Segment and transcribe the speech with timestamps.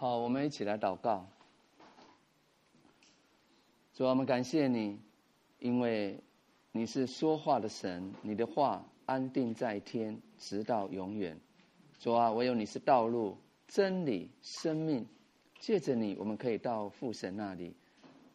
[0.00, 1.26] 好，我们一起来祷告。
[3.94, 4.96] 主啊，我们感谢你，
[5.58, 6.22] 因为
[6.70, 11.40] 你是说话的神，你的话安定在天，直到永远。
[11.98, 15.04] 主啊，唯有你是道路、真理、生命，
[15.58, 17.74] 借着你，我们可以到父神那里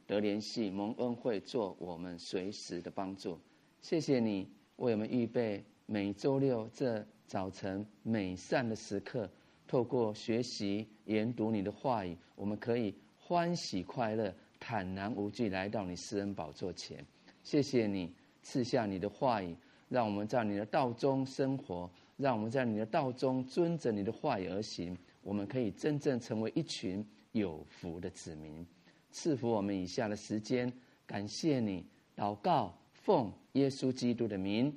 [0.05, 3.39] 得联系，蒙恩惠，做我们随时的帮助。
[3.81, 9.29] 谢谢你为我们预备每周六这早晨美善的时刻，
[9.73, 17.03] 透过学习研读你的话语，我们可以欢喜快乐、坦然无惧来到你施恩宝座前。
[17.41, 19.57] 谢谢你赐下你的话语，
[19.89, 21.89] 让我们在你的道中生活。
[22.17, 28.63] 让我们在你的道中遵着你的话语而行，我们可以真正成为一群有福的子民。
[29.09, 30.71] 赐福我们以下的时间，
[31.07, 31.83] 感谢你，
[32.15, 34.71] 祷告奉耶稣基督的名，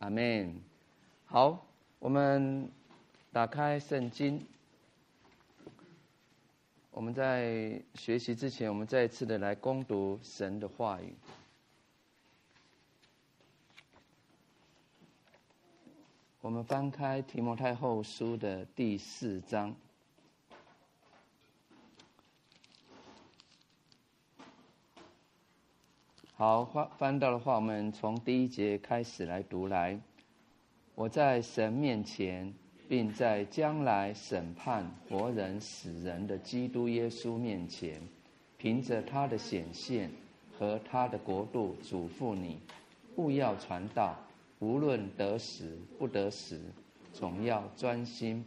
[0.00, 0.60] 阿门。
[1.24, 1.66] 好，
[1.98, 2.70] 我们
[3.36, 4.46] 打开圣经。
[6.90, 11.14] 我们在学习之前，我们再一次的来攻读神的话语。
[16.40, 19.76] 我们翻开提摩太后书的第四章。
[26.36, 30.00] 好，翻翻到的话，我们从第一节开始来读来。
[30.94, 32.54] 我在神面前，
[32.88, 38.00] 并在将来审判活人死人的基督耶稣面前，
[38.58, 40.10] 凭着他的显现
[40.58, 42.58] 和他的国度，嘱咐你，
[43.16, 44.16] 勿要传道。
[44.58, 46.58] 无论得时不得时，
[47.12, 48.42] 总要专心，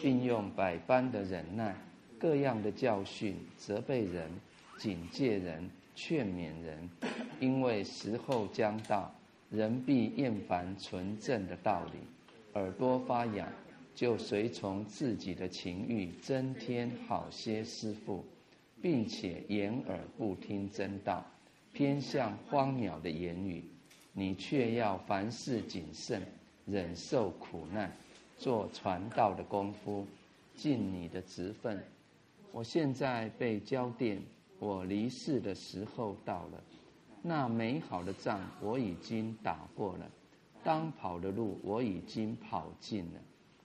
[0.00, 1.76] 并用百般的忍耐、
[2.18, 4.28] 各样的教训，责备人、
[4.76, 6.90] 警戒人、劝勉人。
[7.38, 9.14] 因为时候将到，
[9.50, 11.98] 人必厌烦纯正的道理，
[12.54, 13.46] 耳朵发痒，
[13.94, 18.24] 就随从自己的情欲，增添好些师傅，
[18.80, 21.24] 并且掩耳不听真道，
[21.72, 23.64] 偏向荒渺的言语。
[24.14, 26.22] 你却要凡事谨慎，
[26.66, 27.90] 忍受苦难，
[28.36, 30.06] 做传道的功夫，
[30.54, 31.82] 尽你的职分。
[32.52, 34.18] 我现在被交奠，
[34.58, 36.62] 我离世的时候到了。
[37.22, 40.10] 那美好的仗我已经打过了，
[40.62, 43.20] 当跑的路我已经跑尽了，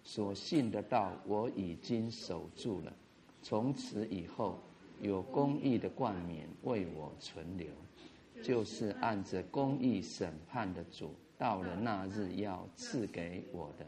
[0.08, 2.94] 所信的道我已经守住了。
[3.42, 4.58] 从此以后，
[5.02, 7.68] 有公义的冠冕为我存留。
[8.42, 13.86] 就是按着公义审判的主，到了那日要赐给我的，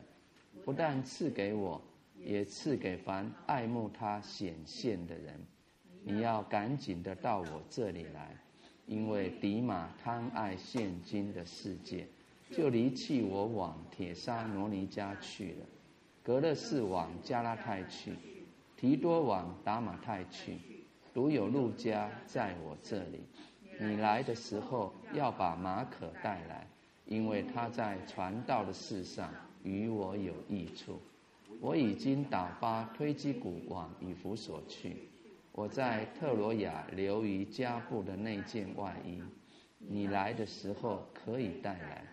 [0.66, 1.82] 不但赐给我，
[2.18, 5.40] 也赐给凡爱慕他显现的人。
[6.04, 8.36] 你要赶紧的到我这里来，
[8.88, 12.06] 因为迪马贪爱现今的世界，
[12.52, 15.66] 就离弃我往铁沙罗尼家去了。
[16.30, 18.14] 格勒士往加拉太去，
[18.78, 20.60] 提多往达马太去，
[21.12, 23.20] 独有路加在我这里。
[23.80, 26.68] 你来的时候要把马可带来，
[27.08, 31.02] 因为他在传道的事上与我有益处。
[31.60, 35.10] 我已经打发推基古往以弗所去。
[35.52, 39.20] 我在特罗亚留于加布的那件外衣，
[39.80, 42.06] 你来的时候可以带来。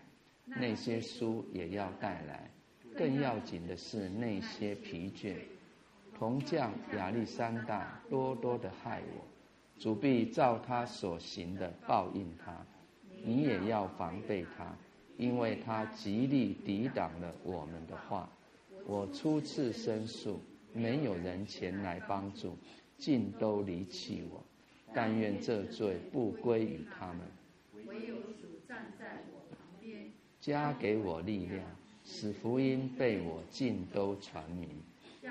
[0.47, 2.50] 那些书也要带来。
[2.97, 5.34] 更要紧的是那些疲倦。
[6.19, 9.25] 铜匠亚历山大多多的害我。
[9.79, 12.65] 主必照他所行的报应他，
[13.23, 14.75] 你也要防备他，
[15.19, 18.27] 因为他极力抵挡了我们的话。
[18.87, 20.41] 我初次申诉，
[20.73, 22.56] 没有人前来帮助，
[22.97, 24.43] 尽都离弃我。
[24.95, 27.21] 但愿这罪不归于他们。
[27.87, 31.62] 唯有主站在我旁边，加给我力量，
[32.09, 34.69] 使福音被我尽都传明，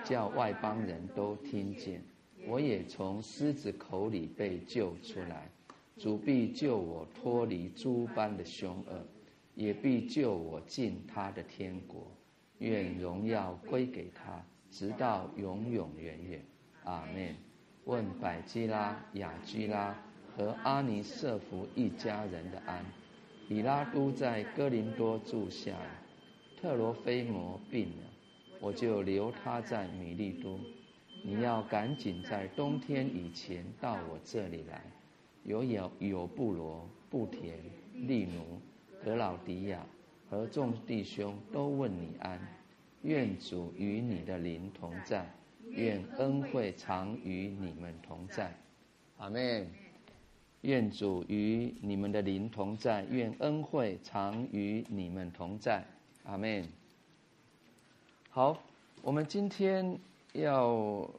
[0.03, 2.01] 叫外邦人都听见。
[2.45, 5.49] 我也从狮子口里被救出来，
[5.97, 9.05] 主必救我脱离诸般的凶恶，
[9.55, 12.05] 也必救我进他的天国。
[12.59, 16.43] 愿荣耀归给他，直到永永远远。
[16.83, 17.33] 阿门。
[17.85, 19.97] 问百基拉、亚基拉
[20.35, 22.83] 和阿尼色弗一家人的安。
[23.47, 26.01] 以拉都在哥林多住下了，
[26.59, 28.11] 特罗菲摩病了，
[28.59, 30.59] 我就留他在米利都。
[31.23, 34.81] 你要赶紧在冬天以前到我这里来。
[35.43, 37.59] 有有有布罗、布田、
[37.93, 38.59] 利奴、
[39.03, 39.85] 格老迪亚
[40.29, 42.39] 和众弟兄都问你安。
[43.03, 45.23] 愿主与你的灵同在，
[45.69, 48.51] 愿恩惠常与你们同在。
[49.17, 49.67] 阿门。
[50.61, 55.85] 愿主与你们的灵同在，愿恩惠常与你们同在。
[56.25, 56.67] 阿门。
[58.29, 58.57] 好，
[59.01, 59.97] 我们今天。
[60.35, 61.09] 要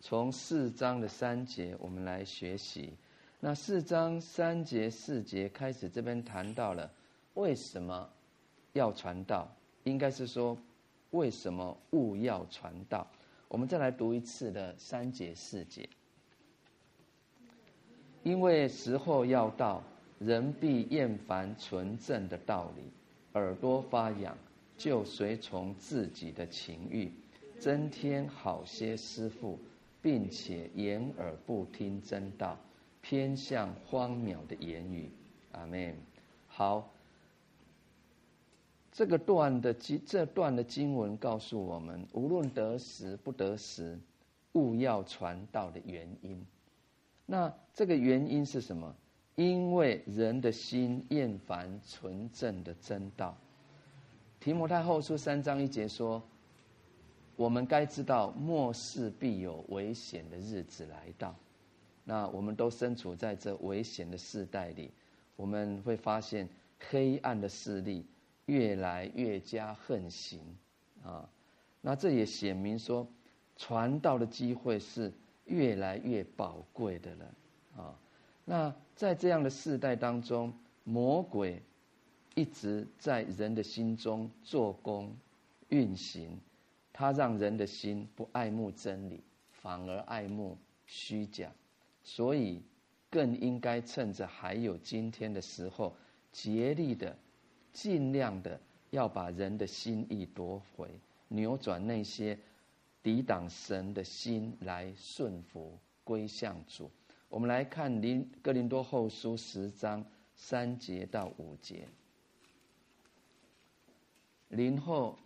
[0.00, 2.90] 从四章的三节，我们来学习。
[3.38, 6.90] 那四章三节四节开始，这边谈到了
[7.34, 8.08] 为什么
[8.72, 9.46] 要传道，
[9.82, 10.56] 应该是说
[11.10, 13.06] 为什么务要传道。
[13.48, 15.86] 我们再来读一次的三节四节，
[18.22, 19.82] 因为时候要到，
[20.18, 22.90] 人必厌烦纯正的道理，
[23.34, 24.36] 耳朵发痒，
[24.76, 27.12] 就随从自己的情欲，
[27.58, 29.58] 增添好些师傅，
[30.00, 32.58] 并且掩耳不听真道。
[33.00, 35.10] 偏向荒谬的言语，
[35.52, 35.94] 阿门。
[36.46, 36.90] 好，
[38.90, 43.98] 这个段的经这段的经文告诉我们，无论得时不得时，
[44.52, 46.46] 勿要传道的原因。
[47.26, 48.96] 那这个原因是什么？
[49.36, 53.36] 因为人的心厌烦纯正的真道。
[54.38, 56.22] 提摩太后书三章一节说
[57.34, 61.34] ：“我们该知道末世必有危险的日子来到。”
[62.04, 64.90] 那我们都身处在这危险的世代里，
[65.36, 66.46] 我们会发现
[66.90, 68.04] 黑暗的势力
[68.44, 70.40] 越来越加横行
[71.02, 71.26] 啊。
[71.80, 73.06] 那这也显明说，
[73.56, 75.10] 传道的机会是
[75.46, 77.34] 越来越宝贵的了。
[78.44, 80.52] 那在这样的世代当中，
[80.84, 81.62] 魔鬼
[82.34, 85.16] 一直在人的心中做工
[85.68, 86.38] 运行，
[86.92, 91.50] 他让人的心不爱慕真理，反而爱慕虚假。
[92.02, 92.62] 所以，
[93.08, 95.96] 更应该趁着还有今天的时候，
[96.30, 97.16] 竭力的、
[97.72, 100.88] 尽量的要把人的心意夺回，
[101.28, 102.38] 扭转那些
[103.02, 106.90] 抵挡神的心，来顺服归向主。
[107.34, 111.88] 我们来看林哥林多后书十章三节到五节，
[114.50, 115.18] 林后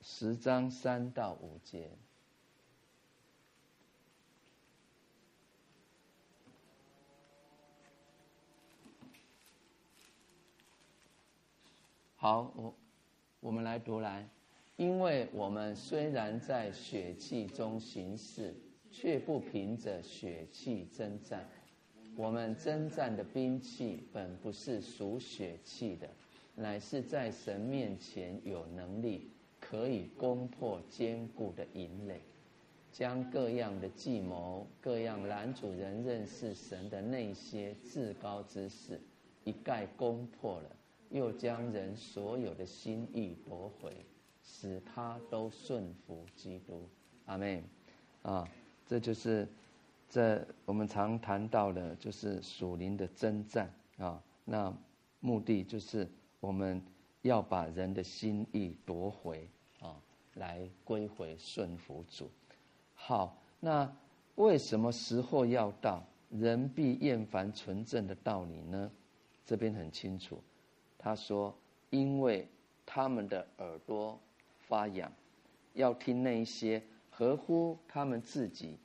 [0.00, 1.90] 十章三到五节。
[12.16, 12.74] 好，我
[13.40, 14.26] 我们来读来，
[14.76, 18.54] 因为我们虽然在血气中行事，
[18.92, 21.48] 却不凭着血气征战。
[22.14, 26.08] 我们征战的兵器本不是属血气的，
[26.54, 32.20] 乃是在神面前有能力，可以攻破坚固的营垒，
[32.92, 39.00] 将各样的计谋、各样拦阻人认识神的那些至高之事，
[39.44, 40.76] 一概攻破了。
[41.08, 43.92] 又将人所有的心意夺回，
[44.42, 46.88] 使他都顺服基督。
[47.26, 47.62] 阿门。
[48.22, 48.48] 啊，
[48.92, 49.48] 这就是
[50.10, 54.22] 这我们常谈到的，就是属灵的征战啊。
[54.44, 54.70] 那
[55.20, 56.06] 目的就是
[56.40, 56.78] 我们
[57.22, 59.48] 要把人的心意夺回
[59.80, 59.96] 啊，
[60.34, 62.30] 来归回顺服主。
[62.94, 63.90] 好，那
[64.34, 68.90] 为什么时候要到，人必厌烦纯正的道理呢？
[69.46, 70.38] 这边很清楚。
[70.98, 71.56] 他说
[71.88, 72.46] ：“因为
[72.84, 74.20] 他们的耳朵
[74.58, 75.10] 发痒，
[75.72, 76.82] 要听那一些
[77.22, 78.76] 合乎他们自己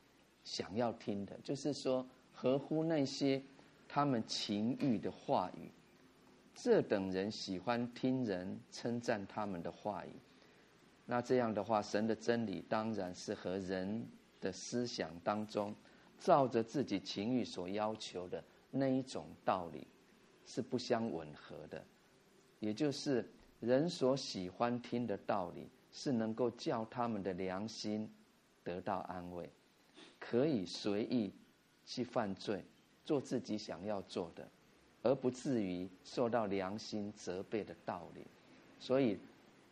[0.43, 3.41] 想要听的，就是说合乎那些
[3.87, 5.71] 他们情欲的话语。
[6.53, 10.11] 这等人喜欢听人称赞他们的话语。
[11.07, 14.05] 那这样的话，神的真理当然是和人
[14.39, 15.73] 的思想当中，
[16.19, 19.87] 照着自己情欲所要求的那一种道理，
[20.45, 21.83] 是不相吻合的。”
[22.61, 23.27] 也就是
[23.59, 28.07] 人所喜欢听的道理，是能够叫他们的良心
[28.67, 29.49] 得到安慰，
[30.19, 31.31] 可以随意
[31.85, 32.61] 去犯罪，
[33.05, 34.45] 做自己想要做的，
[35.03, 38.27] 而不至于受到良心责备的道理。
[38.77, 39.17] 所以，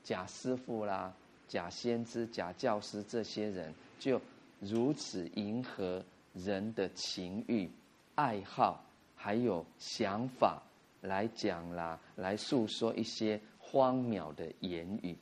[0.01, 1.13] 假师傅啦、
[1.49, 4.21] 假先知、假教师这些人，就
[4.61, 6.01] 如此迎合
[6.33, 7.69] 人的情欲、
[8.15, 8.81] 爱好，
[9.13, 10.63] 还有想法。
[11.01, 15.15] 来讲啦，来诉说一些荒谬的言语。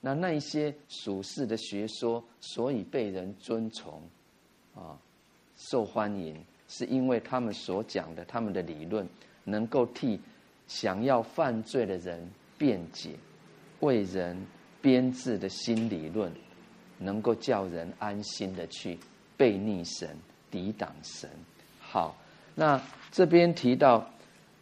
[0.00, 4.02] 那那一些属世的学说，所以被人尊崇，
[4.74, 4.98] 啊，
[5.56, 6.36] 受欢迎，
[6.68, 9.06] 是因为他们所讲的，他们的理论
[9.44, 10.20] 能够替
[10.66, 13.10] 想要犯罪的人辩解，
[13.80, 14.46] 为人
[14.80, 16.32] 编制的新理论，
[16.98, 18.98] 能够叫人安心的去
[19.36, 20.16] 背逆神、
[20.50, 21.28] 抵挡神。
[21.80, 22.16] 好，
[22.54, 24.08] 那这边提到。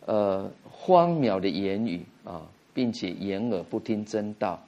[0.09, 4.62] 呃，荒谬的言语啊，并且掩耳不听真道，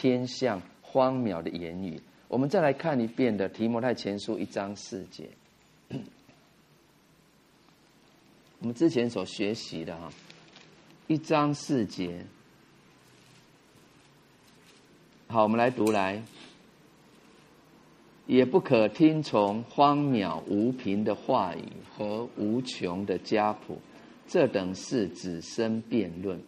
[0.00, 2.00] 偏向荒谬的言语。
[2.28, 5.28] 我们再来看一遍的提摩太前书一章四节，
[8.60, 10.08] 我们之前所学习的哈，
[11.08, 12.24] 一章四节。
[15.26, 16.22] 好，我们来读来。
[18.26, 23.80] 也不可听从荒谬无凭的话语和无穷的家谱，
[24.28, 26.40] 这等事只生辩论，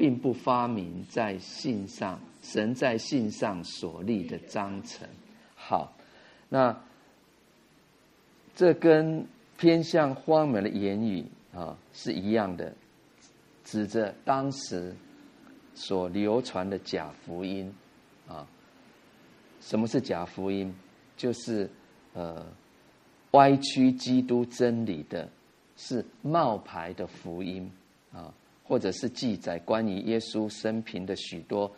[0.00, 5.06] 并不发明在信上神在信上所立的章程。
[5.54, 5.92] 好，
[6.48, 6.74] 那
[8.54, 9.26] 这跟
[9.58, 12.74] 偏向荒谬的言语啊是一样的，
[13.62, 14.96] 指着当时
[15.74, 17.70] 所流传的假福音
[18.26, 18.46] 啊。
[19.60, 20.74] 什么是假福音？
[21.18, 21.68] 就是，
[22.14, 22.42] 呃，
[23.32, 25.28] 歪曲基督真理的，
[25.76, 27.70] 是冒牌的福音
[28.14, 28.32] 啊，
[28.70, 31.68] 或者是记载关于耶稣生平的许多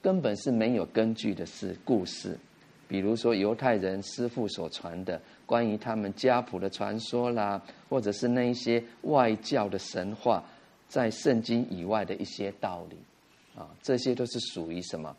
[0.00, 2.38] 根本是没有根据的事故事，
[2.86, 10.44] 比如说犹太人师傅所传的关于他们家谱的传说啦，或者是那一些外教的神话，
[10.86, 12.96] 在圣经以外的一些道理。
[13.60, 15.16] 啊，这些都是属于什么？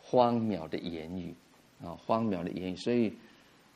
[0.00, 1.32] 荒谬的言语。
[1.80, 3.12] 啊，荒谬的言语，所以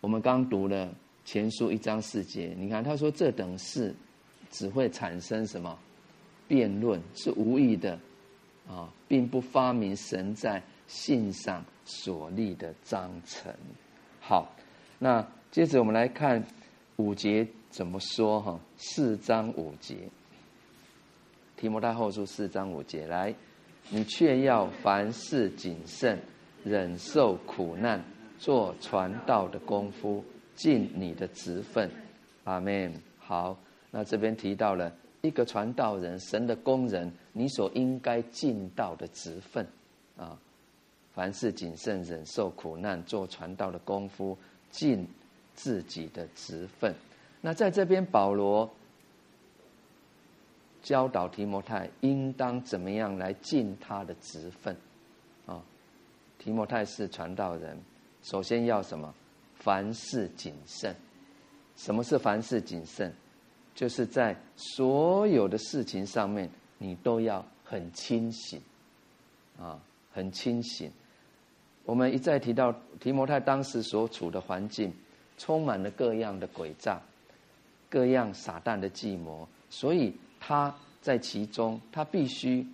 [0.00, 0.93] 我们刚读了
[1.25, 3.95] 前书一章四节，你看他说这等事
[4.50, 5.78] 只会产生什么？
[6.46, 7.98] 辩论，是无意的
[8.68, 13.52] 啊，并不发明神在信上所立的章程。
[14.20, 14.54] 好，
[14.98, 16.44] 那接着我们来看
[16.96, 19.96] 五节怎么说哈，四章五节，
[21.56, 23.34] 提摩太后书四章五节，来，
[23.90, 26.18] 你却要凡事谨慎。
[26.66, 28.02] 忍受苦难，
[28.38, 30.24] 做传道的功夫，
[30.54, 31.90] 尽你的职分，
[32.44, 32.90] 阿门。
[33.18, 33.54] 好，
[33.90, 34.90] 那这边提到了
[35.25, 39.66] 一个传道人，神的工人，你所应该尽到的职分
[40.19, 40.38] 啊，
[41.14, 44.37] 凡事谨慎，忍受苦难，做传道的功夫，
[44.71, 45.09] 尽
[45.54, 46.95] 自己的职分。
[47.40, 48.71] 那在这边，保罗
[50.83, 54.76] 教导提摩太，应当怎么样来尽他的职分。
[55.47, 55.62] 啊
[56.38, 57.81] 提摩太是传道人，
[58.23, 59.14] 首先要什么？
[59.54, 60.95] 凡事谨慎。
[61.76, 63.11] 什么是凡事谨慎？
[63.75, 68.61] 就是在所有的事情上面，你都要很清醒，
[69.59, 69.78] 啊，
[70.12, 70.90] 很清醒。
[71.85, 74.93] 我们一再提到提摩太当时所处的环境，
[75.37, 77.00] 充满了各样的诡诈，
[77.90, 82.66] 各样撒旦的计谋，所以他在其中，他必须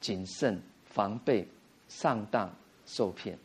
[0.00, 1.46] 谨慎防备
[1.88, 2.50] 上当。
[2.84, 3.38] 受骗，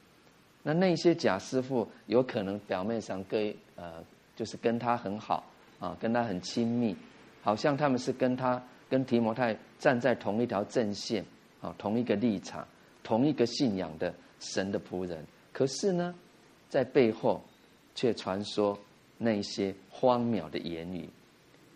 [0.63, 4.03] 那那些假师傅有可能表面上跟呃，
[4.35, 5.45] 就是跟他很好
[5.79, 6.95] 啊，跟他很亲密，
[7.41, 11.23] 好像他们是跟他跟提摩太站在同一条阵线
[11.61, 12.67] 啊，同一个立场，
[13.03, 15.25] 同一个信仰的神的仆人。
[15.51, 16.13] 可是呢，
[16.69, 17.43] 在背后
[17.95, 18.77] 却传说
[19.17, 21.09] 那些荒谬的言语，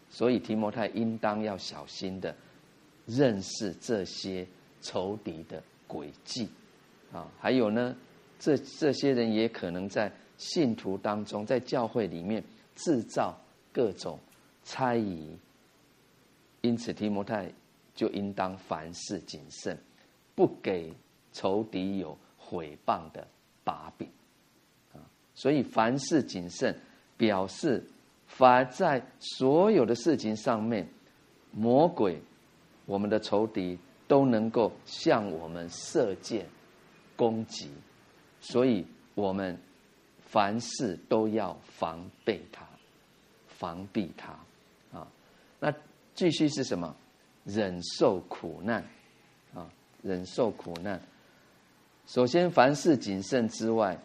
[0.09, 2.35] 所以提摩太应当要小心的
[3.05, 4.45] 认识这些
[4.81, 6.47] 仇敌的诡计。
[7.11, 7.95] 啊，还有呢，
[8.39, 12.43] 这这些人也可能在信徒当中，在教会里面
[12.75, 13.37] 制造
[13.71, 14.19] 各种
[14.63, 15.35] 猜疑，
[16.61, 17.51] 因此提摩太
[17.93, 19.77] 就应当凡事谨慎，
[20.35, 20.93] 不给
[21.31, 23.27] 仇敌有毁谤的
[23.63, 24.07] 把柄。
[24.93, 24.99] 啊，
[25.33, 26.75] 所以凡事谨慎，
[27.17, 27.83] 表示
[28.27, 30.87] 凡在所有的事情上面，
[31.51, 32.21] 魔鬼，
[32.85, 36.45] 我们的仇敌都能够向我们射箭。
[37.17, 37.69] 攻击，
[38.39, 39.55] 所以我们
[40.21, 42.67] 凡事都要防备他，
[43.61, 44.31] 防备他
[44.91, 45.07] 啊。
[45.59, 45.71] 那
[46.15, 46.95] 继续是什么？
[47.45, 48.83] 忍受苦难
[49.53, 49.69] 啊，
[50.01, 50.99] 忍受苦难。
[52.07, 53.95] 首先，凡事谨慎之外，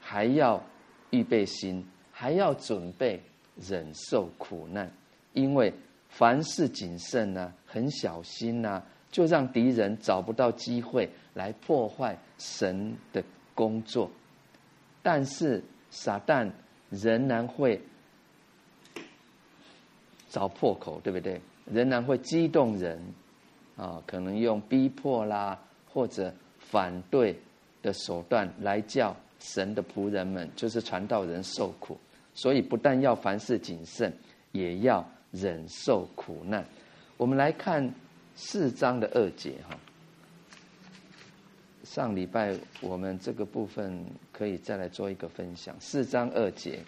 [0.00, 0.62] 还要
[1.10, 3.20] 预备心，还要准备
[3.60, 4.90] 忍受苦难。
[5.34, 5.72] 因为
[6.08, 8.82] 凡事谨慎呢，很小心呐。
[9.10, 13.22] 就让敌人找不到机会来破坏神的
[13.54, 14.10] 工作，
[15.02, 16.50] 但是撒旦
[16.88, 17.78] 仍然会
[20.32, 21.40] 找破口，对不对？
[21.66, 22.98] 仍然会激动人
[23.76, 25.56] 啊，可能用逼迫啦，
[25.92, 27.38] 或者反对
[27.82, 31.96] 的手段来叫神的仆人们，就是传道人受苦。
[32.34, 34.12] 所以不但要凡事谨慎，
[34.50, 36.64] 也要忍受苦难。
[37.16, 37.94] 我们来看。
[38.34, 39.78] 四章的二节哈，
[41.84, 45.76] 上礼拜我们这个部分可以再来做一个分享。
[45.78, 46.80] 四章二节，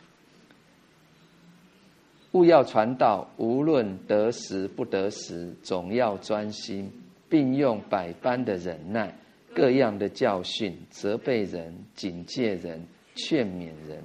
[2.35, 6.91] 务要传道，无论得时不得时，总要专心，
[7.29, 9.17] 并用百般的忍耐、
[9.55, 14.03] 各样的教训，责备人、警戒人、劝勉人。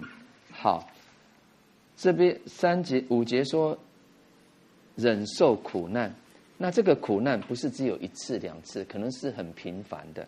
[0.51, 0.88] 好，
[1.98, 3.77] 这边三节五节说，
[4.95, 6.13] 忍受苦难。
[6.57, 10.27] 那这个苦难不是只有一次两次，可能是很频繁的，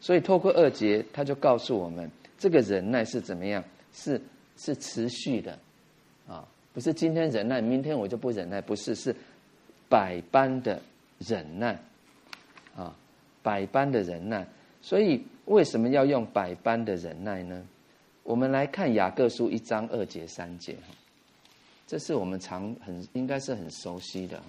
[0.00, 3.64] 所以透过二节，他就告诉我们，这个忍耐是怎么样？
[3.92, 4.20] 是
[4.56, 5.58] 是持续的，
[6.28, 9.14] 啊，不是今天忍耐，明天我就不忍耐，不是，是
[9.88, 10.80] 百般的
[11.18, 11.78] 忍耐，
[12.76, 12.94] 啊，
[13.42, 14.46] 百般的忍耐。
[14.80, 17.62] 所以为什么要用百般的忍耐呢？
[18.22, 20.76] 我们来看雅各书一章二节三节，
[21.86, 24.44] 这是我们常很应该是很熟悉的哈。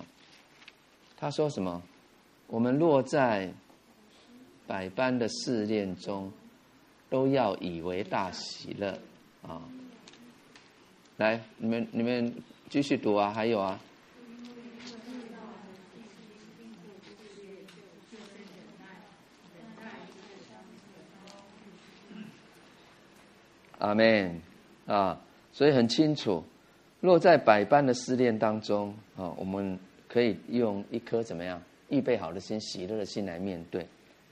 [1.17, 1.81] 他说什么？
[2.47, 3.49] 我们落在
[4.67, 6.31] 百般的试炼中，
[7.09, 8.97] 都要以为大喜乐
[9.41, 9.61] 啊！
[11.21, 12.33] 来，你们你们
[12.67, 13.79] 继续读啊，还有啊。
[23.77, 24.41] 阿门
[24.87, 25.21] 啊！
[25.51, 26.43] 所以很清楚，
[27.01, 33.85] 落在百般的试炼当中啊，我们可以用一颗怎么样预备好的心、喜乐的心来面对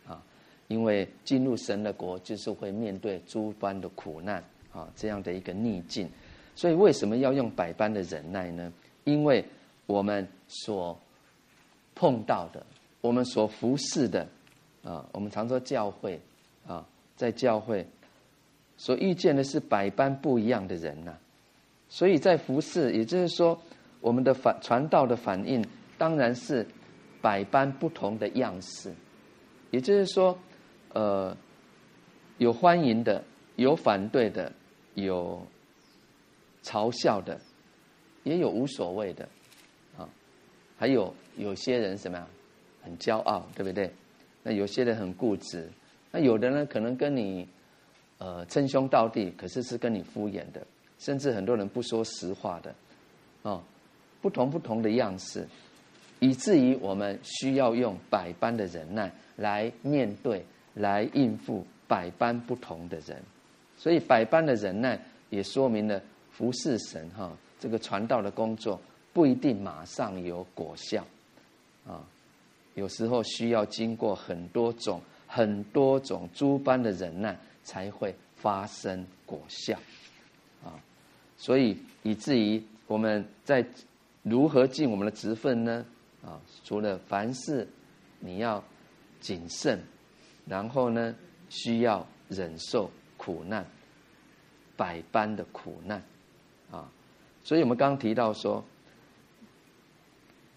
[0.08, 0.19] 啊。
[0.67, 6.10] 因为进入神的国，就是会面对诸般的苦难啊，这样的一个逆境。
[6.60, 8.70] 所以为什么要用百般的忍耐呢？
[9.06, 9.46] 因为
[9.86, 11.00] 我们所
[11.96, 12.62] 碰到的，
[13.00, 14.28] 我们所服侍的
[14.84, 16.20] 啊，我们常说教会
[16.68, 16.86] 啊，
[17.16, 17.88] 在教会。
[18.75, 21.16] 所遇见的是百般不一样的人呐、
[21.88, 23.58] 所以在服侍，也就是说，
[24.01, 25.66] 我们的反传道的反应
[25.98, 26.68] 当然是
[27.22, 28.94] 百般不同的样式。
[29.72, 30.38] 也就是说，
[30.92, 31.34] 呃，
[32.38, 33.24] 有欢迎的，
[33.56, 34.51] 有反对的，
[34.96, 35.42] 有
[36.63, 37.39] 嘲笑的，
[38.24, 39.28] 也有无所谓的，
[39.98, 40.08] 啊，
[40.78, 42.28] 还有有些人什么呀，
[42.82, 43.92] 很骄傲，对不对？
[44.44, 45.70] 那有些人很固执，
[46.12, 47.48] 那有的呢，可能跟你。
[48.22, 50.62] 呃，称兄道弟，可是是跟你敷衍的，
[50.98, 52.75] 甚至很多人不说实话的，
[53.44, 53.63] 哦，
[54.20, 55.48] 不同不同的样式，
[56.20, 63.24] 以至于我们需要用百般的忍耐来面对、来应付百般不同的人，
[63.78, 65.00] 所以百般的忍耐
[65.30, 66.01] 也说明了
[66.39, 68.79] 服侍神哈，这个传道的工作
[69.12, 71.05] 不一定马上有果效，
[71.85, 72.01] 啊，
[72.75, 77.37] 有时候需要经过很多种、很多种诸般的忍耐。
[77.61, 79.77] 才会发生果效，
[80.64, 80.74] 啊，
[81.37, 83.64] 所以以至于我们在
[84.24, 85.85] 如何尽我们的职分呢？
[86.24, 87.68] 啊，除了凡事
[88.20, 88.64] 你要
[89.20, 89.79] 谨慎，
[90.48, 91.14] 然后呢，
[91.50, 93.64] 需要忍受苦难，
[94.75, 96.01] 百般的苦难，
[96.72, 96.90] 啊，
[97.44, 98.64] 所以我们刚刚提到说，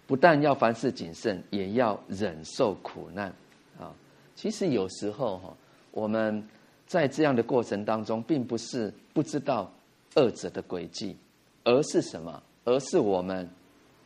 [0.06, 3.32] 不但要凡事谨慎，也要忍受苦难，
[3.78, 3.94] 啊，
[4.34, 5.56] 其实有时候哈，
[5.90, 6.46] 我们。
[6.84, 9.72] 在这样的过程当中，并不是不知道
[10.14, 11.16] 二者的轨迹，
[11.64, 12.42] 而是什么？
[12.64, 13.48] 而是我们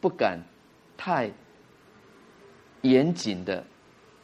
[0.01, 0.39] 不敢
[0.97, 1.29] 太
[2.83, 3.65] 严谨的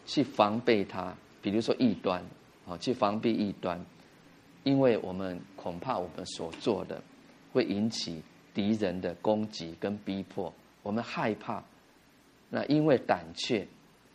[0.07, 1.13] 去防备他。
[1.41, 2.25] 比如说异端，
[2.65, 3.85] 啊，去防备异端，
[4.63, 7.03] 因为我们恐怕我们所做的
[7.53, 8.23] 会引起
[8.55, 11.63] 敌人的攻击跟逼迫，我们害怕。
[12.51, 13.67] 那因为胆怯，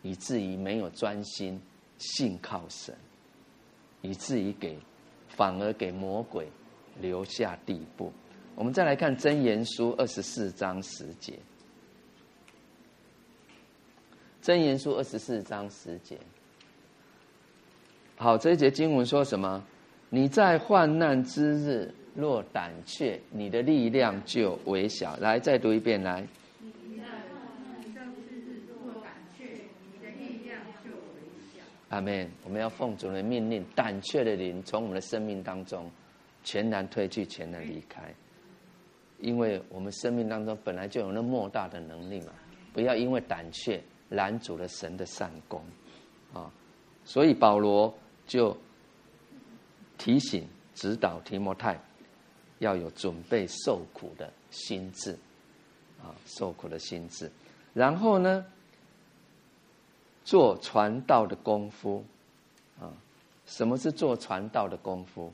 [0.02, 1.60] 以至于没有专心
[1.98, 2.94] 信靠神。
[4.00, 4.78] 以至于给，
[5.28, 6.48] 反而给魔鬼
[7.00, 8.12] 留下地步。
[8.54, 11.32] 我们再来看《真言书》二十四章十节，
[14.40, 16.16] 《真言书》二十四章十节。
[18.16, 19.64] 好，这一节经文说什么？
[20.10, 25.16] 你在患难之日若胆怯，你的力量就微小。
[25.18, 26.26] 来，再读一遍，来。
[31.90, 32.28] 阿门！
[32.42, 35.88] 我们要奉主的命令，胆怯的灵从我们的生命当中
[36.42, 38.12] 全然退去，全然离开。
[39.20, 42.32] 因为我们生命当中本来就有那莫大的能力嘛，
[42.72, 45.62] 不要因为胆怯拦阻了神的善工
[46.34, 46.52] 啊！
[47.04, 48.56] 所以保罗就
[49.96, 51.80] 提醒、指导提摩太
[52.58, 55.12] 要有准备受苦的心智
[56.02, 57.30] 啊，受苦的心智。
[57.74, 58.44] 然后呢？
[60.24, 62.04] 做传道的功夫，
[62.78, 62.92] 啊，
[63.46, 65.32] 什么是做传道的功夫？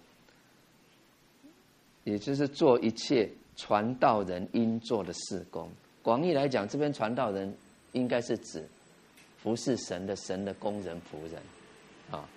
[2.04, 5.68] 也就是做一切传道人应做的事工。
[6.00, 7.52] 广义来讲，这边传道人
[7.90, 8.64] 应该是指
[9.42, 11.42] 服侍神的神的工人仆人，
[12.12, 12.28] 啊，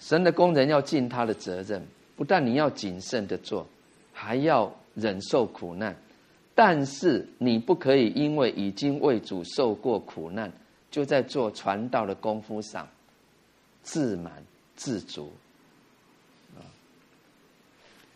[0.00, 1.86] 神的工人要尽他的责任，
[2.22, 3.66] 不但你要谨慎的做，
[4.12, 5.96] 还要忍受苦难。
[6.54, 10.52] 但是你不可以因为已经为主受过苦难。
[10.88, 12.86] 就在做传道的功夫上，
[13.82, 14.40] 自满
[14.76, 15.32] 自足。
[16.54, 16.62] 啊，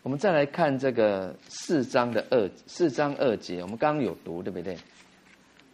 [0.03, 4.77] 我们再来看这个四章的二四章二节，我们刚有读对不对？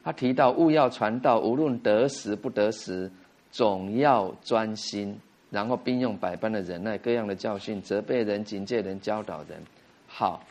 [0.04, 3.12] 他提到勿要传道，无论得时不得时，
[3.52, 5.16] 总要专心
[5.54, 9.62] 然后并用百般的忍耐、各样的教训，责备人、警戒人、教导人。
[10.08, 10.44] 好，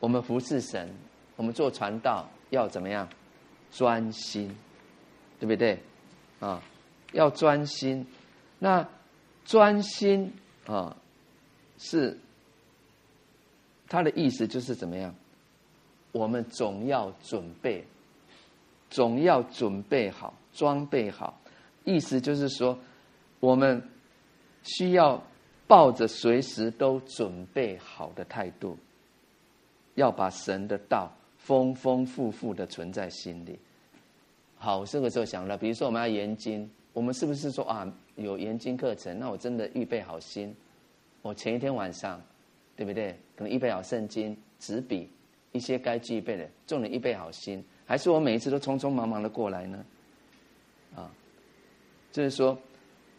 [0.00, 0.92] 我们服侍神，
[1.36, 3.08] 我们做传道要怎么样？
[3.70, 4.52] 专心，
[5.38, 5.78] 对不对？
[6.40, 6.60] 啊，
[7.12, 8.04] 要专心。
[8.58, 8.84] 那
[9.44, 10.32] 专心
[10.66, 10.96] 啊，
[11.78, 12.18] 是
[13.86, 15.14] 他的意思就是怎么样？
[16.10, 17.84] 我们总要准备，
[18.90, 21.40] 总要准备好，装备好。
[21.84, 22.76] 意思就是说，
[23.38, 23.80] 我们。
[24.66, 25.22] 需要
[25.66, 28.76] 抱着随时都准备好的态度，
[29.94, 33.58] 要把神的道丰丰富富的存在心里。
[34.58, 39.18] 好，我这个时候想了，比如说我们要研经，我们是不是说啊，有研经课程？
[39.18, 40.54] 那我真的预备好心，
[41.22, 42.20] 我前一天晚上，
[42.74, 43.12] 对不对？
[43.36, 45.08] 可能预备好圣经、纸笔，
[45.52, 49.84] 一些该具备的，重点预备好心，还是我每一次都匆匆忙忙的过来呢？
[50.96, 51.10] 啊，
[52.10, 52.58] 就是说。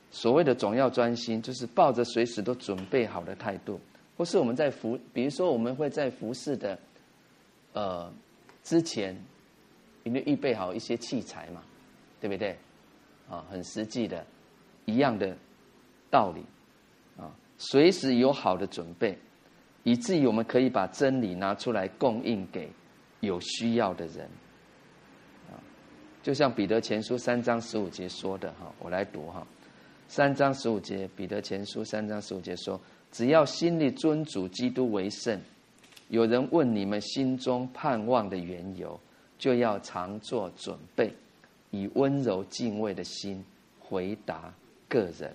[0.10, 3.80] 所谓的总要专心，就是抱着随时都准备好的态度，
[4.16, 6.80] 或是我们在服，比如说我们会在服侍的，
[7.74, 8.12] 呃，
[8.64, 9.16] 之前，
[10.04, 11.62] 有没有预备好一些器材嘛？
[12.20, 12.58] 对不对？
[13.30, 14.26] 啊，很实际的，
[14.86, 15.36] 一样的
[16.10, 16.42] 道理，
[17.22, 19.18] 啊，随时有好的准备，
[19.84, 22.72] 以至于我们可以把真理拿出来供应给
[23.20, 24.26] 有需要的人，
[25.52, 25.60] 啊，
[26.24, 29.46] 就像彼得前书三章十五节说的哈，我来读哈。
[30.10, 32.80] 三章十五节，彼得前书三章十五节说
[33.12, 35.38] ：“只要心里尊主基督为圣，
[36.08, 38.98] 有人问你们心中盼望的缘由，
[39.38, 41.12] 就要常作准备，
[41.72, 43.44] 以温柔敬畏的心
[43.80, 44.54] 回答
[44.88, 45.32] 个人。”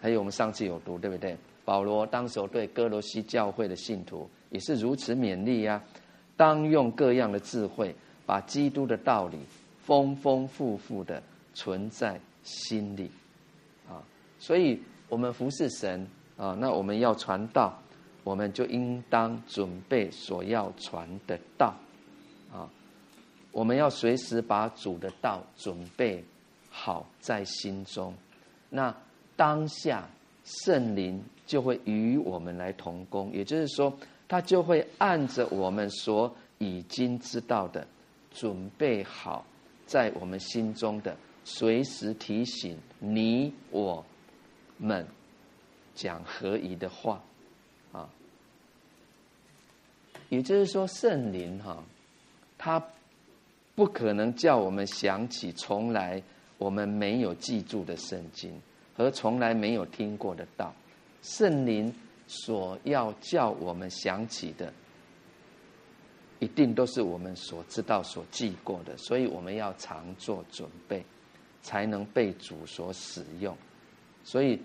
[0.00, 1.36] 还有我们上次有读，对不对？
[1.64, 5.82] 保罗当时对歌罗西教会的信徒也是如此勉励呀、
[6.36, 9.38] 当用各样的智慧，把基督的道理
[9.84, 11.20] 丰丰富富的
[11.54, 13.10] 存在心里。
[14.42, 14.76] 所以，
[15.08, 16.04] 我们服侍神
[16.36, 17.80] 啊，那我们要传道，
[18.24, 21.72] 我们就应当准备所要传的道
[22.52, 22.68] 啊。
[23.52, 26.24] 我们要随时把主的道准备
[26.68, 28.12] 好在心中。
[28.68, 28.92] 那
[29.36, 30.08] 当下
[30.42, 37.86] 圣灵就会与我们来同工，也就是说，他就会按着我们所已经知道的
[38.32, 39.46] 准备好
[39.86, 44.04] 在我们心中的，随时提醒你我。
[44.84, 45.06] 们
[45.94, 47.22] 讲合宜的话，
[47.92, 48.08] 啊，
[50.28, 51.84] 也就是说，圣灵哈，
[52.58, 52.84] 他
[53.76, 56.20] 不可能叫我们想起从来
[56.58, 58.60] 我们没有记住的圣经
[58.96, 60.74] 和从来没有听过的道。
[61.22, 61.94] 圣灵
[62.26, 64.72] 所要叫我们想起的，
[66.40, 71.04] 一定都是我们所知道、所记过的，所以我们要常做准备，
[71.62, 73.56] 才能被主所使用。
[74.24, 74.58] 所以。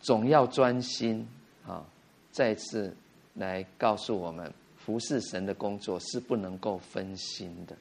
[0.00, 1.26] 总要专心
[1.66, 1.84] 啊！
[2.30, 2.94] 再次
[3.34, 7.76] 来告诉我们，服侍神的工作是不能够分心的。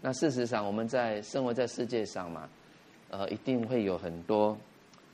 [0.00, 2.48] 那事实上，我们在生活在世界上嘛，
[3.10, 4.56] 呃，一定会有很多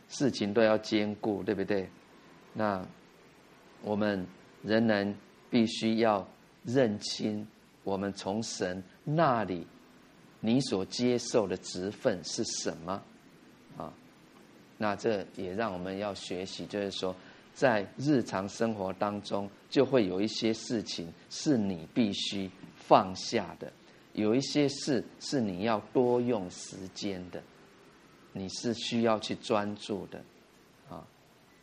[0.09, 1.89] 事情都要兼顾，对不对？
[2.53, 2.87] 那
[3.83, 4.27] 我们
[4.63, 5.15] 仍然
[5.49, 6.27] 必须要
[6.65, 7.47] 认清，
[7.83, 9.67] 我们从神那里
[10.41, 13.03] 你所接受的职分是什么？
[14.79, 17.17] 那这也让我们要学习，就是说，
[17.55, 23.73] 在日常生活当中，就会有一些事情是你必须放下的，
[24.13, 27.43] 有一些事是你要多用时间的，
[28.35, 30.23] 你是需要去专注的，
[30.91, 31.03] 啊，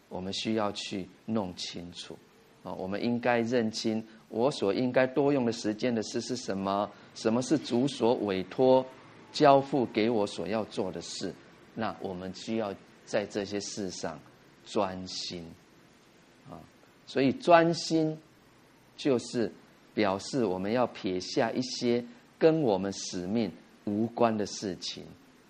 [0.10, 2.18] 我们需要去弄清楚，
[2.64, 8.84] 啊，我们应该认清我所应该多用的时间的事是什么，什么是主所委托
[9.32, 11.32] 交付给我所要做的事，
[11.76, 12.74] 那我们需要。
[13.06, 14.20] 在这些事上
[14.66, 15.46] 专心
[16.50, 16.58] 啊，
[17.06, 18.18] 所以专心
[18.96, 19.52] 就是
[19.94, 22.04] 表示我们要撇下一些
[22.40, 23.52] 跟我们使命
[23.86, 25.06] 无关的事情。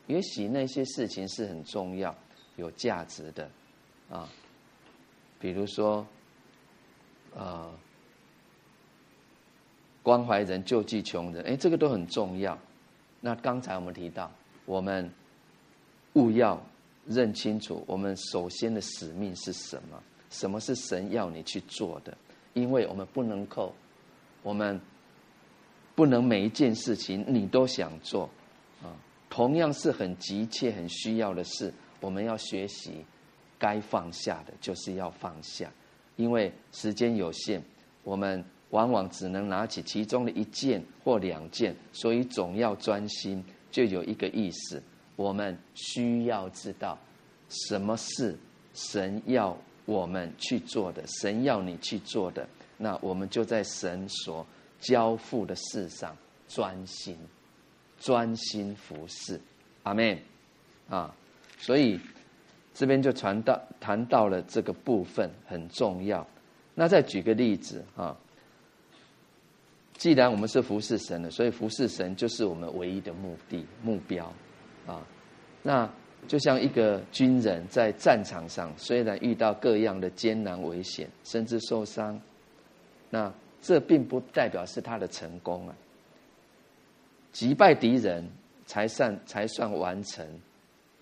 [0.08, 2.14] 也许那些事情是很重要、
[2.58, 3.50] 有价值的
[4.10, 4.28] 啊，
[5.40, 6.06] 比如说，
[7.36, 7.72] 呃，
[10.02, 12.58] 关怀人、救济穷人，哎，这个都很重要。
[13.22, 14.30] 那刚才我们提到，
[14.66, 15.10] 我们
[16.14, 16.62] 务要。
[17.06, 20.02] 认清楚，我们首先的使命是什么？
[20.30, 22.18] 什么是神要你去做的？
[22.54, 23.74] 因为我们不能够，
[24.42, 24.80] 我们
[25.96, 28.30] 不能每一件事情你都想做
[28.82, 28.96] 啊。
[29.30, 33.06] 同样是很急切、很需要的事，我们要学习
[33.60, 35.72] 该放下的，就是要放下。
[36.16, 37.62] 因为时间有限，
[38.04, 43.44] 我们往往只能拿起其中的一件或两件，所以总要专心。
[43.72, 44.84] 就有一个意思。
[45.24, 47.00] 我们需要知道，
[47.48, 48.38] 什么是
[48.74, 52.46] 神要我们去做的，神要你去做的，
[52.78, 54.46] 那我们就在神所
[54.82, 56.14] 交付的事上
[56.50, 57.18] 专心，
[58.02, 59.40] 专心服侍。
[59.84, 60.20] 阿门。
[60.90, 61.16] 啊，
[61.58, 61.98] 所以
[62.74, 66.28] 这边就传到谈到了这个部分很重要。
[66.76, 68.16] 那再举个例子啊，
[69.94, 74.26] 既然我们是服侍神的，所以服侍神就是我们唯一的目的目标
[74.86, 75.02] 啊。
[75.64, 75.90] 那
[76.28, 82.22] 就像一个军人在战场上，虽然遇到各样的艰难危险，甚至受伤，
[83.10, 85.76] 那这并不代表是他的成功啊。
[87.32, 88.30] 击败敌人
[88.66, 90.26] 才算才算完成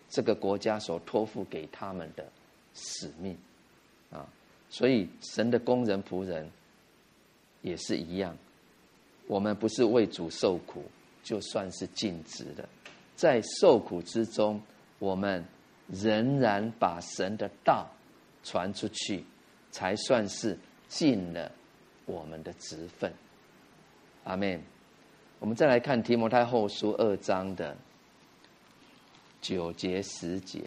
[0.09, 2.25] 这个国家所托付给他们的
[2.73, 3.37] 使命
[4.11, 4.25] 啊。
[4.69, 6.49] 所以神的工人仆人
[7.61, 8.37] 也是一样，
[9.27, 10.83] 我们不是为主受苦，
[11.23, 12.67] 就算是尽职的，
[13.21, 14.59] 在受苦之中。
[14.97, 15.45] 我们
[15.87, 17.87] 仍然把神的道
[18.43, 19.23] 传出去，
[19.69, 20.57] 才算是
[20.87, 21.51] 尽了
[22.05, 23.13] 我们的职分。
[24.23, 24.59] 阿门。
[25.37, 27.77] 我们再来看提摩太后书二章的
[29.39, 30.63] 九节十节。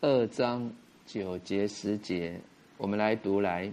[0.00, 0.70] 二章
[1.06, 2.40] 九节十节，
[2.76, 3.70] 我们来读来。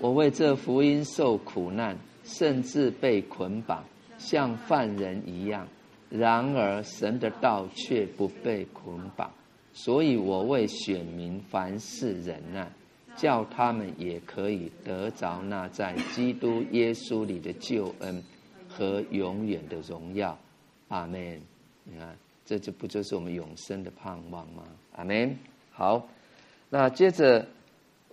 [0.00, 1.96] 我为这福音受苦难，
[2.28, 3.82] 甚至被捆绑。
[4.18, 5.68] 像犯人一样，
[6.10, 9.30] 然而神的道却不被捆绑，
[9.72, 12.68] 所以我为选民凡事忍耐，
[13.14, 18.20] 叫他们也可以得着那在基督耶稣里的救恩
[18.68, 20.36] 和永远的荣耀。
[20.88, 21.40] 阿门。
[21.84, 24.64] 你看，这就不就是我们永生的盼望吗？
[24.96, 25.38] 阿门。
[25.70, 26.08] 好，
[26.70, 27.46] 那接着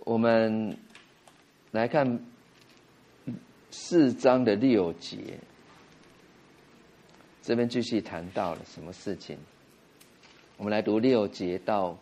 [0.04, 0.76] 我们
[1.72, 2.20] 来看
[3.70, 5.38] 四章的六节。
[7.42, 9.36] 这边继续谈到了什么事情？
[10.56, 11.96] 我们来读六节到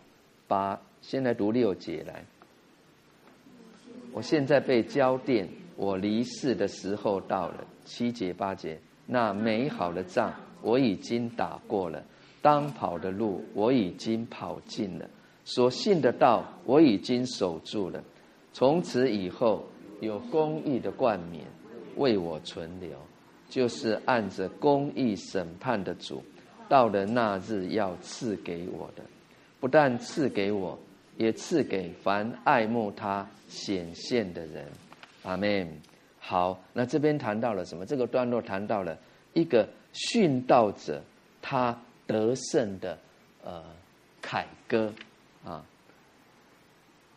[0.47, 2.23] 八，先来读六节来。
[4.11, 7.67] 我现在被浇奠，我离世的时候到了。
[7.83, 12.03] 七节八节，那美好的仗我已经打过了，
[12.41, 15.07] 当跑的路我已经跑尽了，
[15.43, 18.03] 所信的道我已经守住了。
[18.53, 19.67] 从此以后，
[19.99, 21.45] 有公义的冠冕
[21.95, 22.89] 为我存留。
[23.47, 26.21] 就是按着公义审判的主，
[26.67, 29.03] 到了那日要赐给我的，
[29.59, 30.77] 不但赐给我，
[31.15, 34.65] 也赐给凡爱慕他显现的人。
[35.23, 35.69] 阿门。
[36.19, 37.85] 好，那这边谈到了什么？
[37.85, 38.97] 这个段落谈到了
[39.33, 41.01] 一个殉道者
[41.39, 42.97] 他得胜的
[43.43, 43.63] 呃
[44.23, 44.91] 凯歌
[45.45, 45.63] 啊。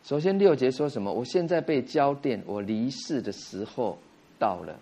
[0.09, 1.13] 首先六节说什么？
[1.13, 3.95] 我现在被浇奠，我离世的时候
[4.39, 4.75] 到了。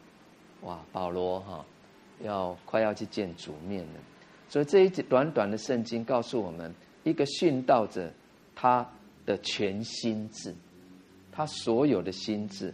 [0.61, 1.65] 哇，保罗哈
[2.21, 3.99] 要快要去见主面了，
[4.47, 8.09] 所以这一节短短的圣经告诉我们，一个殉道者
[8.55, 8.89] 他
[9.25, 10.55] 的全心志，
[11.33, 12.73] 他所有的心志，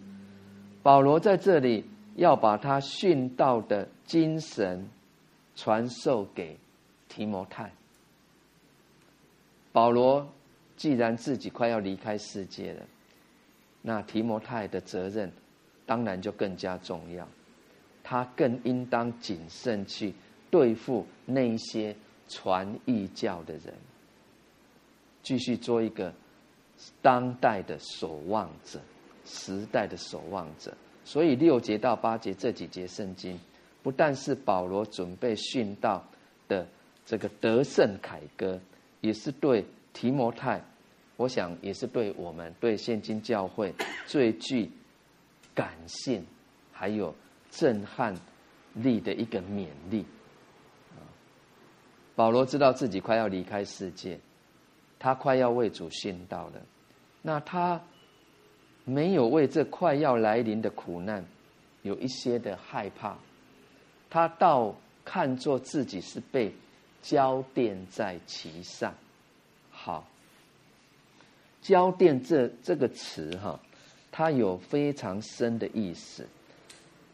[0.84, 1.84] 保罗在这里
[2.18, 4.88] 要把他殉道的精神
[5.56, 6.56] 传授给
[7.10, 7.72] 提摩太。
[9.72, 10.28] 保罗
[10.84, 12.86] 既然自己快要离开世界了，
[13.82, 15.32] 那提摩太的责任
[15.86, 17.26] 当然就更加重要。
[18.04, 20.14] 他更应当谨慎去
[20.52, 21.96] 对付那些
[22.28, 23.74] 传异教的人，
[25.22, 26.14] 继续做一个
[27.02, 28.78] 当代的守望者，
[29.24, 30.76] 时代的守望者。
[31.06, 33.40] 所以六节到八节这几节圣经，
[33.82, 36.04] 不但是保罗准备殉道
[36.50, 36.68] 的
[37.06, 38.60] 这个得胜凯歌，
[39.00, 40.62] 也是对提摩太，
[41.24, 43.74] 我想也是对我们对现今教会
[44.06, 44.70] 最具
[45.56, 46.26] 感性，
[46.72, 47.16] 还有。
[47.56, 48.16] 震撼
[48.74, 50.04] 力的一个勉励。
[52.16, 54.20] 保罗知道自己快要离开世界，
[54.98, 56.54] 他快要为主殉道了。
[57.22, 57.80] 那他
[58.86, 61.24] 没有为这快要来临的苦难
[61.84, 63.16] 有一些的害怕，
[64.10, 66.52] 他倒看作自己是被
[67.04, 68.92] 浇奠在其上。
[69.70, 70.08] 好，
[71.64, 73.60] 浇奠这这个词哈，
[74.12, 76.28] 它有非常深的意思。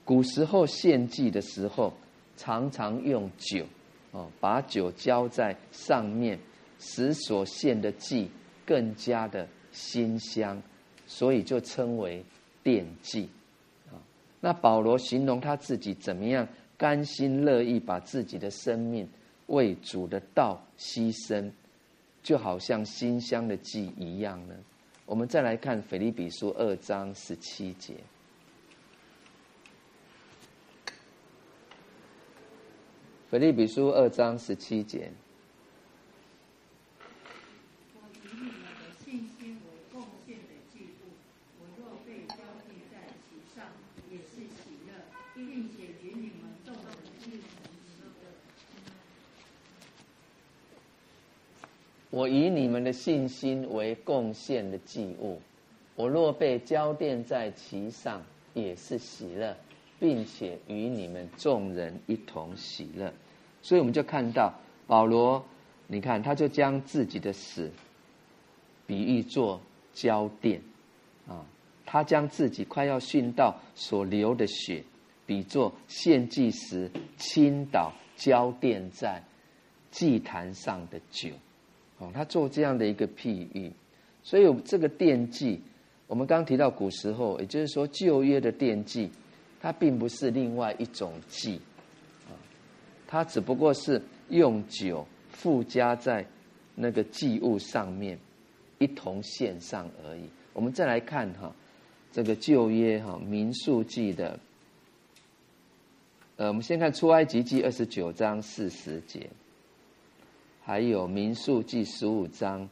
[0.03, 1.93] 古时候献祭的时候，
[2.35, 3.63] 常常用酒，
[4.11, 6.39] 哦，把酒浇在上面，
[6.79, 8.27] 使所献的祭
[8.65, 10.59] 更加的馨香，
[11.05, 12.25] 所以就称为
[12.63, 13.29] 奠祭。
[13.91, 14.01] 啊，
[14.41, 19.07] 那保罗形容他自己怎么样甘心乐意把自己的生命
[19.45, 21.51] 为主的道牺牲，
[22.21, 24.55] 就好像馨香的祭一样呢？
[25.05, 27.95] 我们再来看腓立比书二章十七节。
[33.31, 35.11] 腓立比书二章十七节。
[52.19, 55.41] 我以你们的信心为贡献的祭物，
[55.95, 58.21] 我若被浇奠在其上，
[58.53, 59.55] 也是喜乐，
[60.01, 63.13] 并且与你们众人一同喜乐。
[63.61, 64.53] 所以我们就看到
[64.85, 65.41] 保罗，
[65.87, 67.71] 你看他就将自己的死
[68.85, 69.61] 比喻作
[69.93, 70.59] 浇奠
[71.25, 71.45] 啊，
[71.85, 74.83] 他将自己快要殉道所流的血
[75.25, 79.23] 比作献祭时倾倒浇奠在
[79.89, 81.29] 祭坛上的酒。
[81.99, 83.71] 哦，他做这样的一个譬喻，
[84.23, 85.61] 所以这个奠祭，
[86.07, 89.11] 我们刚提到古时候，也就是说旧约的奠祭，
[89.59, 91.59] 它并不是另外一种祭，
[92.27, 92.31] 啊，
[93.05, 96.25] 它只不过是用酒附加在
[96.73, 98.17] 那个祭物上面，
[98.77, 100.21] 一同献上而已。
[100.53, 101.53] 我们再来看哈，
[102.13, 104.39] 这个旧约哈民数记的，
[106.37, 109.29] 呃，我们先看出埃及记二十九章四十节。
[110.61, 112.69] 还有民数记十五章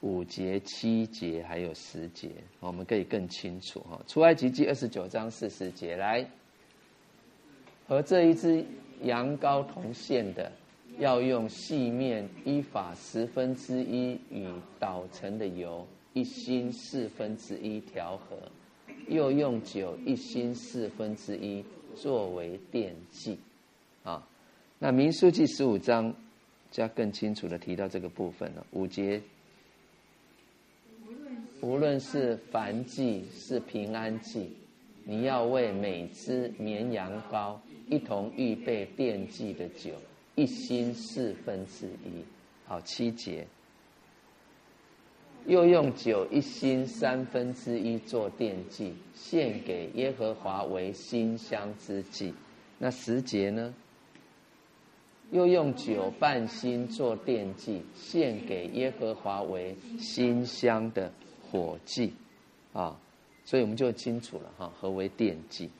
[0.00, 4.00] 五节、七节，还有十节，我们可以更清楚哈。
[4.08, 6.28] 出埃及记二十九章四十节，来
[7.86, 8.64] 和这一只
[9.02, 10.50] 羊羔同献的，
[10.98, 14.48] 要用细面伊法十分之一与
[14.80, 18.36] 捣成的油一欣四分之一调和，
[19.06, 23.38] 又用酒一欣四分之一作为奠祭
[24.02, 24.26] 啊。
[24.80, 26.12] 那民数记十五章。
[26.72, 28.66] 加更清楚的提到这个部分了。
[28.72, 29.20] 五节，
[31.60, 34.50] 无论是燔祭是平安祭，
[35.04, 37.56] 你要为每只绵羊羔
[37.88, 39.92] 一同预备奠祭的酒，
[40.34, 42.24] 一欣四分之一。
[42.66, 43.46] 好，七节，
[45.46, 52.32] 又用酒一欣三分之一做奠祭，献给耶和华为馨香之祭。
[52.78, 53.74] 那十节呢？
[55.32, 61.10] 又用酒半欣做奠祭，献给耶和华为馨香的
[61.50, 62.12] 火祭，
[62.74, 63.00] 啊，
[63.46, 65.70] 所以我们就清楚了哈，何为奠祭？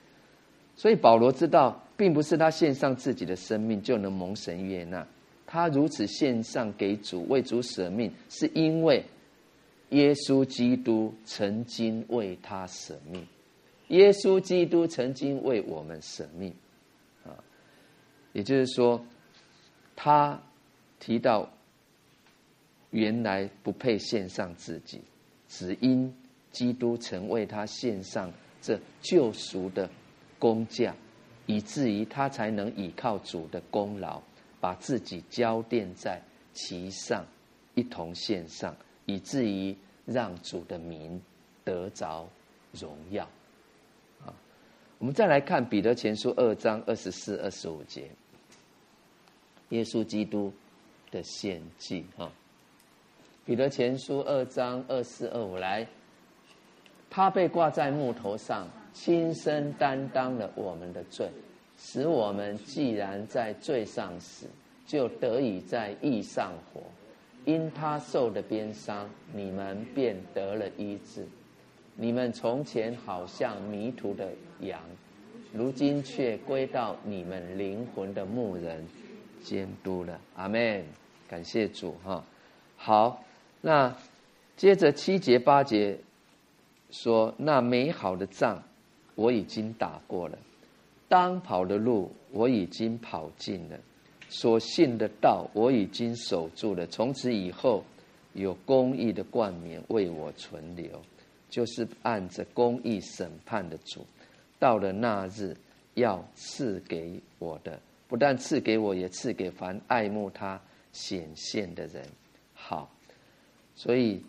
[0.75, 5.07] 所以保罗知道，并不是他献上自己的生命就能蒙神悦纳，
[5.47, 9.05] 他如此献上给主，为主舍命，是因为
[9.91, 13.23] 耶稣基督曾经为他舍命，
[13.88, 16.51] 耶稣基督曾经为我们舍命，
[17.23, 17.37] 啊，
[18.33, 18.99] 也就是说。
[19.94, 20.40] 他
[20.98, 21.48] 提到，
[22.90, 25.00] 原来不配献上自己，
[25.48, 26.14] 只因
[26.50, 29.88] 基督曾为他献上这救赎的
[30.38, 30.94] 工价，
[31.46, 34.20] 以至于他才能倚靠主的功劳，
[34.61, 36.20] 把自己交奠在
[36.52, 37.24] 其上，
[37.74, 38.76] 一同献上，
[39.07, 39.74] 以至于
[40.05, 41.20] 让主的名
[41.64, 42.28] 得着
[42.72, 43.24] 荣耀。
[44.24, 44.35] 啊，
[44.98, 48.11] 我们再来看彼得前书二章二十四、二十五节。
[49.72, 50.52] 耶稣基督
[51.11, 52.30] 的献祭，哈，
[53.46, 55.87] 彼得前书二章二四二五来，
[57.08, 61.26] 他被挂在木头上，亲身担当了我们的罪，
[61.78, 64.46] 使我们既然在罪上死，
[64.87, 66.82] 就得以在义上活。
[67.46, 71.26] 因他受的鞭伤，你们便得了医治。
[71.96, 74.30] 你们从前好像迷途的
[74.61, 74.80] 羊，
[75.50, 78.87] 如今却归到你们灵魂的牧人。
[79.42, 80.85] 监督了，阿门，
[81.28, 82.24] 感谢主哈。
[82.76, 83.22] 好，
[83.61, 83.94] 那
[84.57, 85.98] 接着七节八节
[86.90, 88.62] 说：“那美好的仗
[89.14, 90.38] 我已经打过了，
[91.09, 93.78] 当跑的路我已经跑尽了，
[94.28, 96.87] 所信的道我已经守住了。
[96.87, 97.85] 从此以后，
[98.33, 101.00] 有公义的冠冕为我存留，
[101.50, 104.05] 就是按着公义审判的主，
[104.59, 105.57] 到了那日
[105.94, 107.78] 要赐给我的。”
[108.13, 110.60] 不但赐给我，也赐给凡爱慕他
[110.92, 112.04] 显现的人。
[112.52, 112.92] 好，
[113.75, 114.23] 所以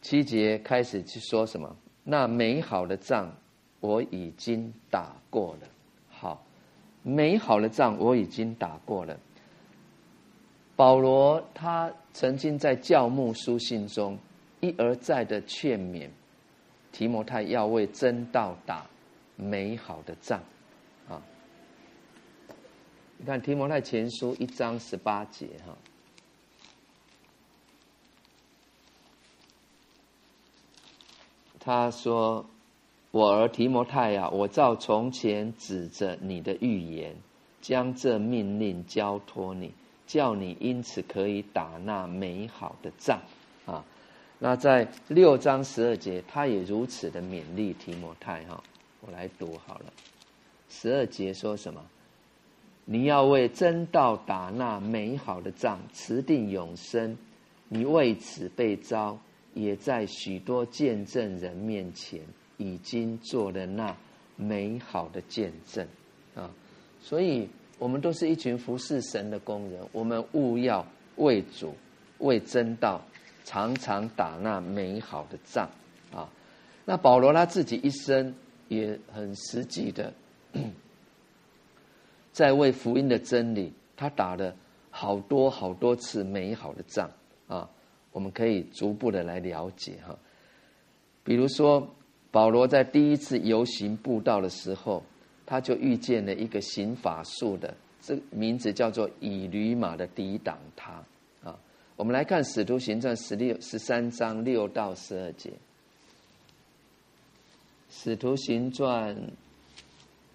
[0.00, 1.76] 七节开始去说什么？
[2.04, 3.34] 那美好的仗
[3.80, 5.66] 我已经打过了。
[6.08, 6.46] 好，
[7.02, 9.18] 美好的仗我已经打过了。
[10.76, 14.16] 保罗他曾经在教牧书信中
[14.60, 16.08] 一而再的劝勉
[16.92, 18.86] 提摩太要为真道打
[19.34, 20.40] 美好的仗。
[23.20, 25.76] 你看提摩太前书一章十八节哈，
[31.58, 32.46] 他说
[33.12, 37.14] ：“我儿提摩太呀，我照从前指着你的预言，
[37.60, 39.74] 将这命令交托你，
[40.06, 43.20] 叫你因此可以打那美好的仗
[43.66, 43.84] 啊。
[44.38, 48.64] 那在六章十二节，他也如此的勉励提摩太哈。
[49.02, 49.92] 我来读好了，
[50.70, 51.84] 十二节说什么？
[52.84, 57.16] 你要为真道打那美好的仗，持定永生。
[57.68, 59.16] 你为此被召，
[59.54, 62.20] 也在许多见证人面前
[62.56, 63.96] 已经做了那
[64.36, 65.86] 美好的见证
[66.34, 66.50] 啊！
[67.00, 69.80] 所以，我们都是一群服侍神的工人。
[69.92, 70.84] 我们务要
[71.16, 71.74] 为主、
[72.18, 73.00] 为真道，
[73.44, 75.70] 常常打那美好的仗
[76.12, 76.28] 啊！
[76.84, 78.34] 那保罗他自己一生
[78.68, 80.12] 也很实际的。
[82.32, 84.54] 在为福音的真理，他打了
[84.90, 87.10] 好多好多次美好的仗
[87.48, 87.68] 啊！
[88.12, 90.16] 我们可以逐步的来了解哈。
[91.22, 91.88] 比如说，
[92.30, 95.02] 保罗在第一次游行布道的时候，
[95.44, 100.92] 他就遇见了一个行法术的，这名字叫做以驴马的抵挡他
[101.44, 101.58] 啊。
[101.96, 105.50] 我们来看《使徒行传》十六十三章六到十二节，
[107.90, 109.16] 《使徒行传》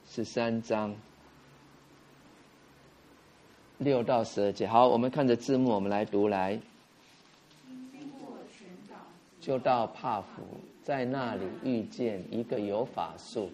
[0.09, 0.93] 十三章。
[3.77, 6.59] 六到十二节，好，我们看着字幕，我们来读来。
[9.41, 10.41] 就到帕福，
[10.81, 13.51] 在那里遇见一个有法术、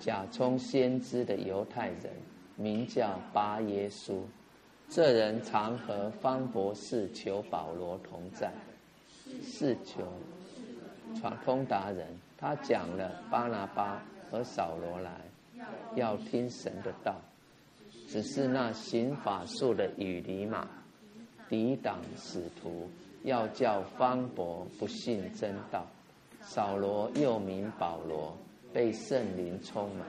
[0.00, 2.10] 假充先知的犹太人，
[2.56, 4.26] 名叫巴耶书。
[4.88, 8.50] 这人常和方博士求保罗同在，
[9.42, 10.02] 是求
[11.20, 12.06] 传通达人。
[12.36, 15.12] 他讲了巴拿巴和扫罗来，
[15.94, 17.14] 要听神的道。
[18.14, 20.68] 只是那行法术的以利马
[21.48, 22.88] 抵挡使徒，
[23.24, 25.84] 要叫方伯不信真道。
[26.40, 28.38] 扫罗又名保罗，
[28.72, 30.06] 被圣灵充满，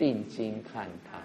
[0.00, 1.20] 定睛看他，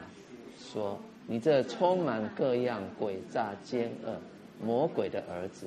[0.55, 4.15] 说：“你这充满各样诡诈奸恶
[4.63, 5.65] 魔鬼的儿子，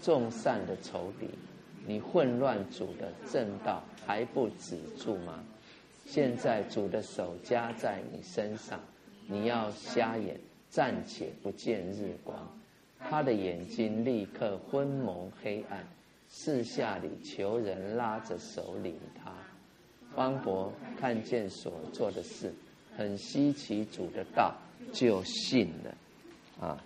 [0.00, 1.26] 众善的仇敌，
[1.84, 5.42] 你混乱主的正道还不止住吗？
[6.04, 8.78] 现在主的手加在你身上。”
[9.26, 12.36] 你要瞎眼，暂且不见日光。
[12.98, 15.84] 他的眼睛立刻昏蒙黑暗，
[16.28, 19.32] 四下里求人拉着手领他。
[20.14, 22.52] 方伯看见所做的事，
[22.96, 24.54] 很稀奇主的道，
[24.92, 26.66] 就信了。
[26.66, 26.82] 啊，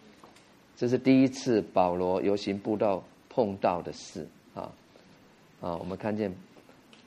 [0.76, 4.72] 这是第一次保罗游行布道碰到的事啊
[5.60, 6.34] 啊，我们看见。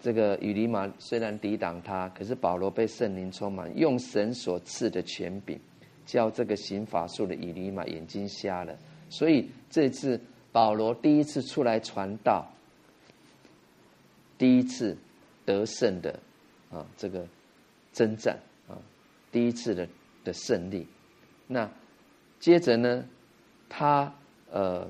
[0.04, 5.58] 这个以利玛虽然抵挡他，可是保罗被圣灵充满，用神所赐的权柄，
[6.06, 8.78] 叫这个行法术的以利玛眼睛瞎了。
[9.10, 10.20] 所以这次
[10.52, 12.46] 保罗第一次出来传道，
[14.38, 14.98] 第一次
[15.46, 16.20] 得胜的
[16.70, 17.26] 啊，这个
[17.94, 18.38] 征战
[18.68, 18.76] 啊，
[19.32, 19.88] 第一次的
[20.26, 20.86] 的胜利。
[21.48, 21.72] 那
[22.42, 23.06] 接着呢，
[23.70, 24.14] 他
[24.52, 24.86] 呃。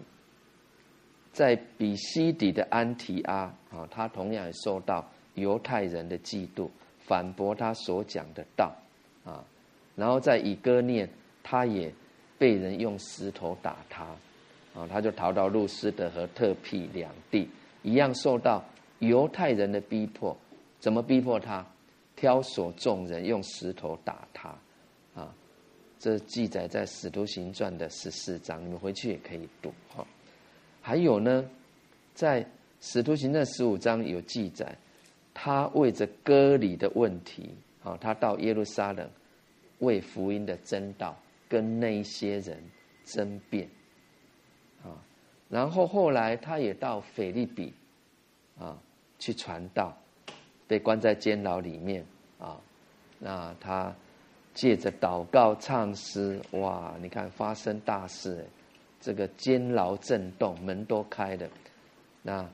[1.34, 5.04] 在比西底的安提阿啊，他同样也受到
[5.34, 6.70] 犹太人的嫉妒，
[7.00, 8.72] 反驳他所讲的道
[9.26, 9.44] 啊。
[9.96, 11.10] 然后在以哥念，
[11.42, 11.92] 他也
[12.38, 14.04] 被人用石头打他
[14.76, 17.50] 啊，他就逃到路斯德和特庇两地，
[17.82, 18.64] 一样受到
[19.00, 20.36] 犹太人的逼迫。
[20.80, 21.66] 怎么逼迫他？
[22.16, 24.56] 挑唆众人用石头打他
[25.16, 25.34] 啊。
[26.00, 30.06] 这记载在《使徒行传》的十四章，你们回去也可以读哈。
[30.82, 31.44] 还有呢，
[32.14, 32.44] 在
[32.86, 34.76] 《使徒行传》十五章有记载，
[35.34, 37.50] 他为着割礼的问题，
[37.82, 39.10] 啊，他到耶路撒冷
[39.80, 41.18] 为福音的真道
[41.48, 42.62] 跟那一些人
[43.06, 43.70] 争辩，
[44.84, 45.00] 啊，
[45.48, 47.72] 然后后来他也到腓立比，
[48.60, 48.78] 啊，
[49.18, 49.98] 去传道，
[50.68, 52.06] 被关在监牢里面，
[52.38, 52.60] 啊，
[53.18, 53.96] 那他
[54.54, 58.46] 借着祷告唱诗，哇，你看发生大事。
[59.00, 61.48] 这个监牢震动，门都开了。
[62.22, 62.46] 那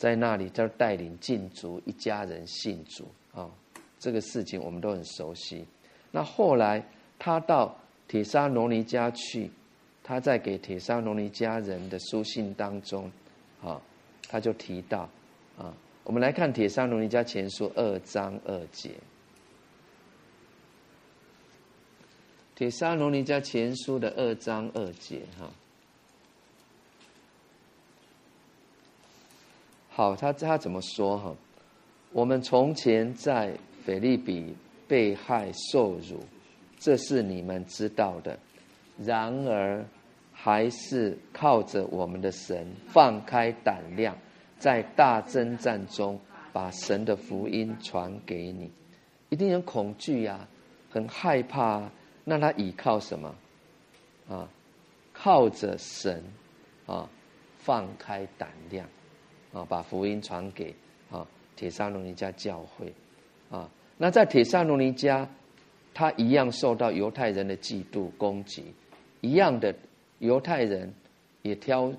[0.00, 3.50] 在那里，就带领禁足一家人信主啊、
[3.98, 5.62] 这个事情我们都很熟悉。
[6.10, 6.82] 那后来
[7.18, 7.76] 他到
[8.08, 9.50] 铁沙罗尼迦去，
[10.02, 13.12] 他在给铁沙罗尼迦人的书信当中，
[13.62, 13.78] 啊、
[14.26, 15.06] 他就提到
[15.58, 18.92] 啊，我们来看铁沙罗尼迦前书二章二节。
[22.54, 25.50] 铁沙罗尼迦前书的二章二节，哈、
[30.00, 31.36] 好，他他怎么说哈？
[32.10, 34.56] 我们从前在腓利比
[34.88, 36.18] 被害受辱，
[36.78, 38.38] 这是你们知道的。
[38.96, 39.84] 然而，
[40.32, 44.16] 还是靠着我们的神，放开胆量，
[44.58, 46.18] 在大征战中
[46.50, 48.72] 把神的福音传给你。
[49.28, 50.48] 一定很恐惧呀、
[50.88, 51.92] 很害怕、啊，
[52.24, 53.34] 那他倚靠什么？
[54.30, 54.48] 啊，
[55.12, 56.24] 靠着神
[56.86, 57.06] 啊，
[57.58, 58.88] 放开胆量
[59.52, 60.74] 啊，把福音传给
[61.10, 61.26] 啊
[61.56, 62.92] 帖撒罗尼迦教会
[63.50, 63.68] 啊。
[63.98, 65.26] 那在帖撒罗尼迦，
[65.92, 68.64] 他一样受到犹太人的嫉妒攻击，
[69.20, 69.74] 一样的
[70.18, 70.92] 犹太人
[71.42, 71.92] 也挑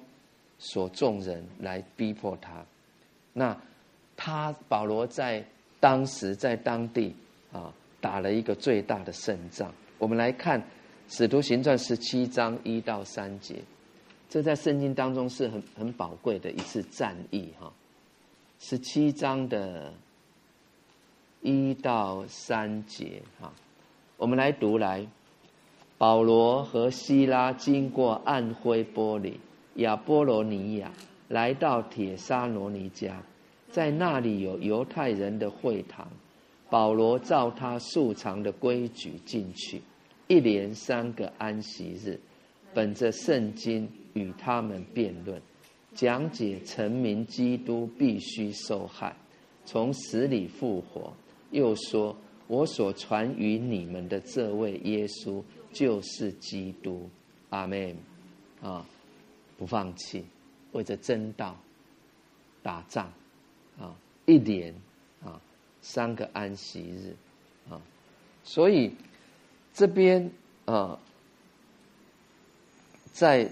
[0.59, 2.65] 所众人来逼迫他。
[3.33, 3.55] 那
[4.15, 5.43] 他保罗在
[5.79, 7.15] 当时在当地
[7.51, 7.73] 啊。
[8.01, 9.71] 打了一个最大的胜仗。
[9.99, 10.59] 我们来看
[11.07, 13.57] 《使徒行传》十七章一到三节，
[14.31, 17.69] 这在圣经当中是很很宝贵的一次战役哈。
[18.59, 19.91] 十七章的
[21.41, 23.51] 一到三节哈，
[24.15, 25.05] 我们来读来。
[25.97, 29.37] 保罗和西拉经过暗灰波里、
[29.75, 30.93] 亚波罗尼亚，
[31.27, 33.21] 来到铁沙罗尼家，
[33.69, 36.07] 在那里有犹太人的会堂。
[36.69, 39.81] 保罗照他素常的规矩进去，
[40.29, 42.17] 一连三个安息日，
[42.73, 45.41] 本着圣经与他们辩论，
[45.93, 49.15] 讲解臣民基督必须受害，
[49.65, 51.13] 从死里复活。
[51.51, 52.15] 又说
[52.47, 57.09] ：“我所传与你们的这位耶稣就是基督。”
[57.49, 57.95] 阿门。
[58.61, 58.85] 啊，
[59.57, 60.23] 不放弃，
[60.71, 61.57] 为着真道
[62.61, 63.11] 打仗
[63.79, 63.95] 啊，
[64.25, 64.73] 一连。
[65.83, 67.15] 三个安息日，
[67.67, 67.81] 啊，
[68.43, 68.93] 所以
[69.73, 70.29] 这边
[70.65, 70.99] 啊，
[73.11, 73.49] 在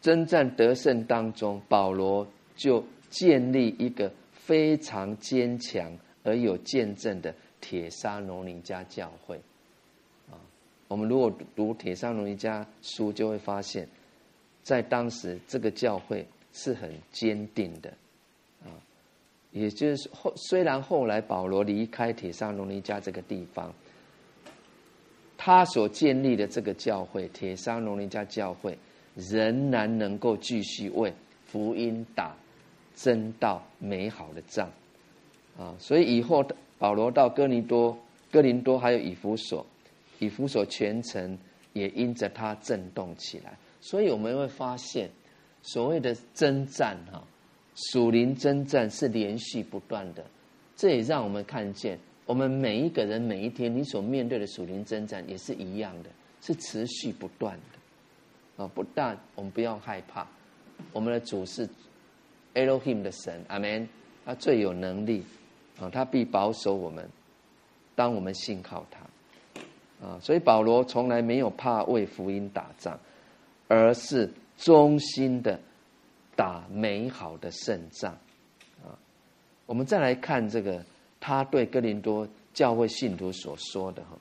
[0.00, 9.36] 征战得胜当中，保罗就建立一个非常坚强而有见证的铁沙罗尼迦教会，
[10.30, 10.36] 啊，
[10.88, 13.88] 我们如果读铁沙罗尼迦书，就会发现，
[14.62, 17.90] 在当时这个教会是很坚定的。
[18.62, 18.68] 啊
[19.52, 23.72] 也就是后，虽然后来保罗离开铁沙罗尼迦这个地方，
[25.44, 28.78] 他所建立的这个教会——帖撒罗尼迦教会，
[29.14, 31.12] 仍然能够继续为
[31.44, 32.34] 福音打
[32.94, 34.70] 真道美好的仗
[35.58, 35.74] 啊！
[35.78, 36.42] 所以以后
[36.78, 37.94] 保罗到哥尼多、
[38.32, 39.66] 哥林多还有以弗所，
[40.18, 41.38] 以弗所全城
[41.74, 43.52] 也因着他震动起来。
[43.82, 45.10] 所以我们会发现，
[45.60, 47.22] 所谓的征战哈。
[47.92, 50.24] 属灵征战是连续不断的，
[50.74, 56.10] 这也让我们看见，我们每一个人每一天你所面对的属灵征战也是一样的，
[56.40, 58.64] 是持续不断的。
[58.64, 60.26] 啊，不但我们不要害怕，
[60.92, 61.68] 我们的主是
[62.54, 63.88] Elohim 的神，阿门。
[64.24, 65.22] 他最有能力，
[65.78, 67.08] 啊，他必保守我们，
[67.94, 70.06] 当我们信靠他。
[70.06, 72.98] 啊，所以保罗从来没有怕为福音打仗，
[73.68, 75.60] 而是忠心的。
[76.36, 78.12] 打美好的胜仗，
[78.82, 78.90] 啊！
[79.66, 80.84] 我们再来看这个，
[81.26, 84.10] 他对哥林多教会信徒所说的哈，《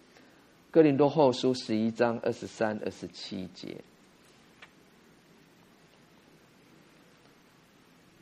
[0.72, 3.76] 哥林多后书》十一章二十三、二十七节，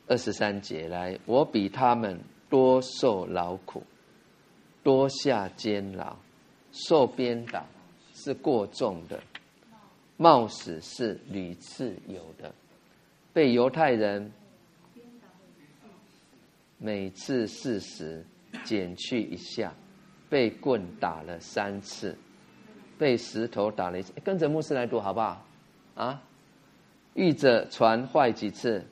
[0.07, 2.19] 二十三节来，我比他们
[2.49, 3.83] 多受劳苦，
[4.81, 6.17] 多下监牢，
[6.71, 7.63] 受鞭打
[8.15, 9.21] 是过重的，
[10.17, 12.51] 冒死是屡次有的。
[13.31, 14.31] 被犹太人
[16.79, 18.25] 每次四十
[18.63, 19.73] 减去一下，
[20.29, 22.17] 被棍打了三次，
[22.97, 24.13] 被石头打了一次。
[24.23, 25.45] 跟着牧师来读好不好？
[25.95, 26.21] 啊，
[27.13, 28.85] 遇着船坏几次，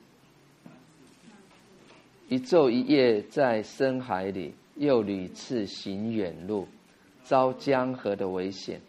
[2.28, 6.68] 一昼一夜在深海里，又屡次行远路，
[7.22, 8.80] 遭江河的危险，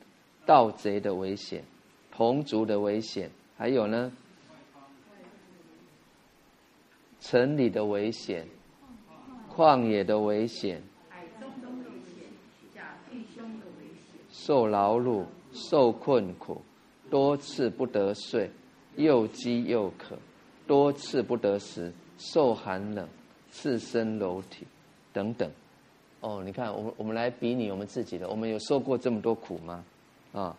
[0.45, 1.63] 盗贼的危险，
[2.11, 4.11] 同族的危险，还有呢？
[7.21, 8.47] 城里的危险，
[9.53, 12.25] 旷野的危险，海中的危险，
[12.73, 16.61] 假弟兄的危险，受劳碌，受困苦，
[17.09, 18.49] 多次不得睡，
[18.95, 20.17] 又饥又渴，
[20.65, 23.07] 多次不得食，受寒冷，
[23.51, 24.65] 赤身裸体，
[25.11, 25.51] 等等。
[26.21, 29.83] 哦，你看，我们我们来比拟我们自己的，我们有受过这么多苦吗？
[30.31, 30.55] 啊，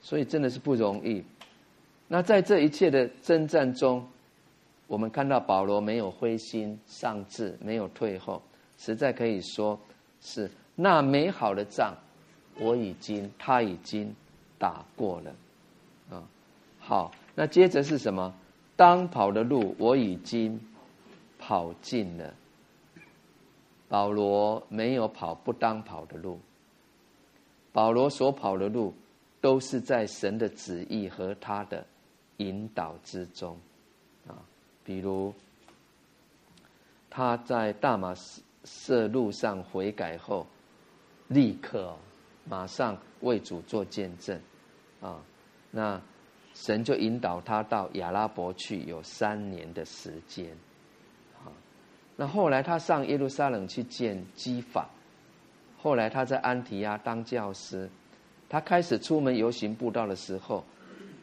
[0.00, 1.24] 所以真的是不容易。
[2.06, 4.06] 那在这一切的征战中，
[4.86, 8.40] 我们看到保罗没有灰心丧志，没有退后，
[8.78, 9.78] 实在可以说
[10.20, 11.94] 是那美好的仗，
[12.60, 14.14] 我已经他已经
[14.58, 15.34] 打过了，
[16.10, 16.22] 啊，
[16.78, 18.32] 好，那接着是什么？
[18.76, 20.60] 当跑的路我已经
[21.38, 22.34] 跑尽了。
[23.88, 26.38] 保罗没有跑不当跑的路，
[27.72, 28.92] 保罗所跑的路
[29.40, 31.86] 都是在神的旨意和他的
[32.38, 33.56] 引导之中。
[34.86, 35.34] 比如，
[37.10, 38.14] 他在大马
[38.62, 40.46] 色路上悔改后，
[41.26, 41.92] 立刻
[42.44, 44.40] 马上为主做见证，
[45.00, 45.20] 啊，
[45.72, 46.00] 那
[46.54, 50.56] 神就引导他到亚拉伯去，有三年的时间，
[51.44, 51.50] 啊，
[52.14, 54.88] 那后来他上耶路撒冷去见基法，
[55.76, 57.90] 后来他在安提亚当教师，
[58.48, 60.64] 他开始出门游行布道的时候，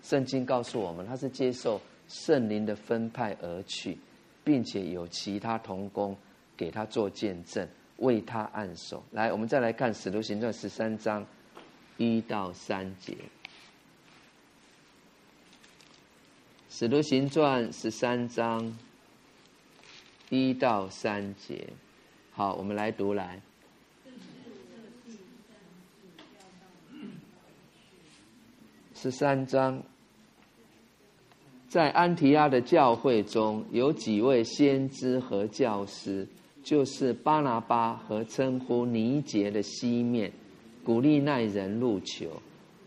[0.01, 1.79] 圣经告诉我们，他是接受
[2.13, 3.97] 圣灵的分派而去，
[4.43, 6.15] 并且有其他同工
[6.55, 7.67] 给他做见证。
[7.97, 9.01] 为他按手。
[9.11, 11.25] 来，我们再来看《使徒行传》十三章
[11.97, 13.13] 一到三节，
[16.69, 18.77] 《使徒行传》十三章
[20.29, 21.67] 一到三节。
[22.31, 23.39] 好，我们来读来。
[28.95, 29.81] 十三章，
[31.73, 36.27] 在安提阿的教会中有几位先知和教师。
[36.61, 40.31] 就是巴拿巴和称呼尼结的西面，
[40.83, 42.27] 古利奈人路求，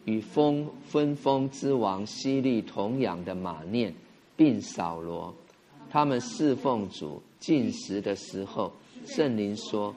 [0.04, 3.92] 与封分封之王西利同养的马念，
[4.36, 5.34] 并扫罗，
[5.90, 8.72] 他们侍奉主进食的时候，
[9.04, 9.92] 圣灵说，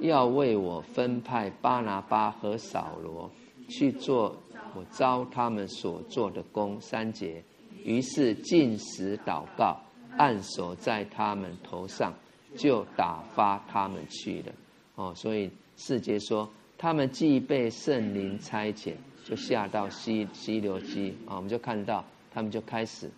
[0.00, 3.30] 要为我分派巴拿巴和扫罗
[3.68, 4.36] 去做
[4.74, 6.78] 我招他们所做的工。
[6.80, 7.42] 三节，
[7.84, 9.80] 于是进食祷告，
[10.16, 12.12] 按手在他们头上。
[12.56, 14.52] 就打发他们去了，
[14.94, 23.10] 哦，所以四节说，他们既被圣灵差遣，就下到溪溪流基啊，我们就看到他们就开始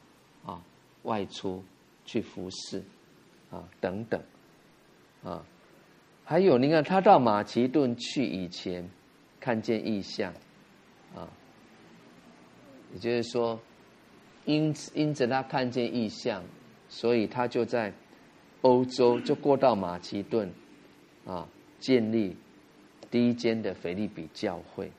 [0.42, 0.58] 啊
[1.02, 1.62] 外出
[2.06, 2.82] 去服侍
[3.50, 4.18] 啊等等
[5.22, 5.44] 啊，
[6.24, 8.88] 还有你看他到马其顿去以前，
[9.38, 10.32] 看见异象
[11.14, 11.28] 啊，
[12.94, 13.60] 也就是说，
[14.46, 16.42] 因因着他看见异象，
[16.88, 17.92] 所以他就在。
[18.62, 20.50] 欧洲就过到马其顿，
[21.24, 21.46] 啊，
[21.78, 22.34] 建立
[23.10, 24.90] 第一间的腓立比教会，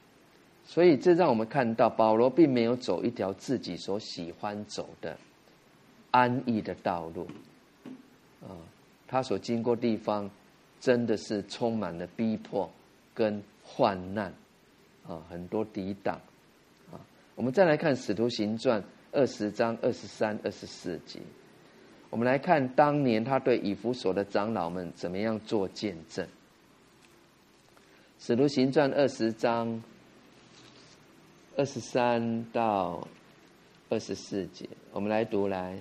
[0.64, 5.18] 所以这让我们看到保罗并没有走一条自己所喜欢走的
[6.12, 7.28] 安逸的道路，
[8.42, 8.56] 啊，
[9.06, 10.30] 他所经过地方
[10.80, 12.72] 真的是充满了逼迫
[13.14, 14.32] 跟患难，
[15.06, 16.16] 啊，很多抵挡，
[16.90, 16.96] 啊，
[17.36, 18.82] 我们再来看《使徒行传》
[19.12, 21.20] 二十章二十三、二十四节。
[22.10, 26.26] 我们来看当年他对以弗所的长老们怎么样做见证，
[28.20, 29.84] 《使徒行传》二十章
[31.56, 33.06] 二十三到
[33.90, 35.78] 二十四节，我们来读来。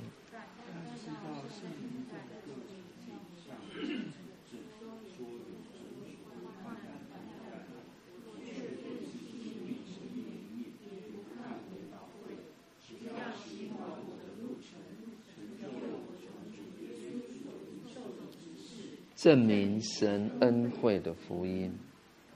[19.26, 21.76] 证明神恩惠的福音，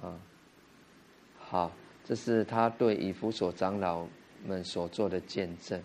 [0.03, 0.18] 啊，
[1.38, 1.70] 好，
[2.03, 4.05] 这是他对以弗所长老
[4.45, 5.80] 们所做的见证，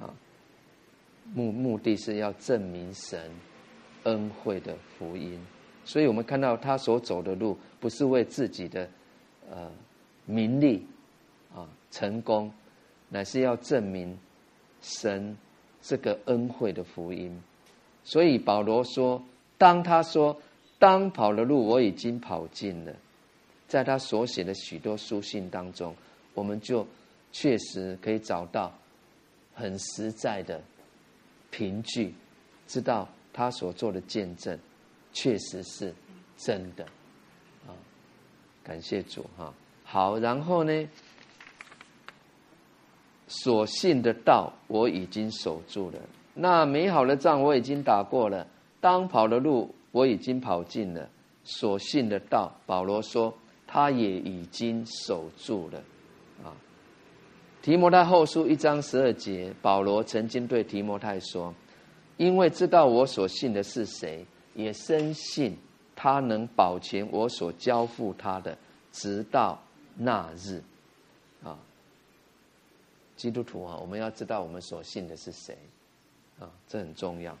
[0.00, 0.14] 啊，
[1.34, 3.28] 目目的是要证明神
[4.04, 5.36] 恩惠的福音，
[5.84, 8.88] 所以我们看到他所走的路不是为自己的
[9.50, 9.68] 呃
[10.26, 10.86] 名利
[11.52, 12.52] 啊成功，
[13.08, 14.16] 乃是要证明
[14.80, 15.36] 神
[15.80, 17.36] 这个恩惠的福音，
[18.04, 19.20] 所以保罗说。
[19.60, 20.40] 当他说
[20.80, 22.94] “当跑的路我已经跑尽了”，
[23.68, 25.94] 在他所写的许多书信当中，
[26.32, 26.86] 我们就
[27.30, 28.72] 确实可以找到
[29.52, 30.62] 很实在的
[31.50, 32.14] 凭据，
[32.66, 34.58] 知道他所做的见证
[35.12, 35.94] 确实是
[36.38, 36.82] 真的。
[37.66, 37.76] 啊，
[38.64, 39.52] 感谢主哈！
[39.84, 40.88] 好，然后呢，
[43.28, 45.98] 所信的道我已经守住了，
[46.32, 48.46] 那美好的仗我已经打过了。
[48.80, 51.08] 当跑的路我已经跑尽了，
[51.44, 53.32] 所信的道，保罗说
[53.66, 55.78] 他也已经守住了，
[56.42, 56.56] 啊。
[57.62, 61.54] 提摩太后书一章十二节，保罗曾经对提摩太说
[62.16, 64.24] ：“因为知道我所信的是谁，
[64.54, 65.56] 也深信
[65.94, 68.56] 他能保全我所交付他的，
[68.92, 69.60] 直到
[69.96, 70.62] 那日。”
[71.44, 71.58] 啊，
[73.16, 75.56] 基督徒啊，我们要知道我们所信的是谁，
[76.38, 77.36] 啊，这很重要。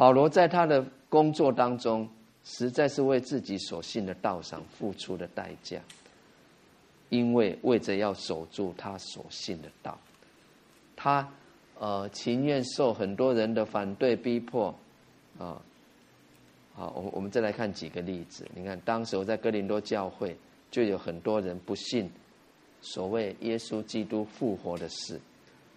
[0.00, 2.08] 保罗在他的工作当中，
[2.42, 5.78] 实在是为自己所信的道上付出的代价，
[7.10, 9.98] 因为为着要守住他所信的道，
[10.96, 11.28] 他
[11.78, 14.74] 呃情愿受很多人的反对逼迫，
[15.38, 15.60] 啊，
[16.72, 18.48] 好，我我们再来看几个例子。
[18.54, 20.34] 你看，当时我在哥林多教会，
[20.70, 22.10] 就有很多人不信
[22.80, 25.20] 所谓耶稣基督复活的事，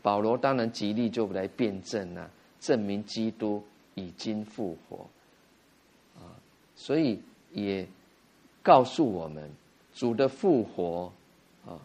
[0.01, 3.61] 保罗当然极力就来辩证啊，证明基督。
[3.95, 5.07] 已经复活，
[6.15, 6.33] 啊，
[6.75, 7.19] 所以
[7.51, 7.87] 也
[8.61, 9.49] 告诉我们，
[9.93, 11.11] 主的复活
[11.65, 11.79] 啊，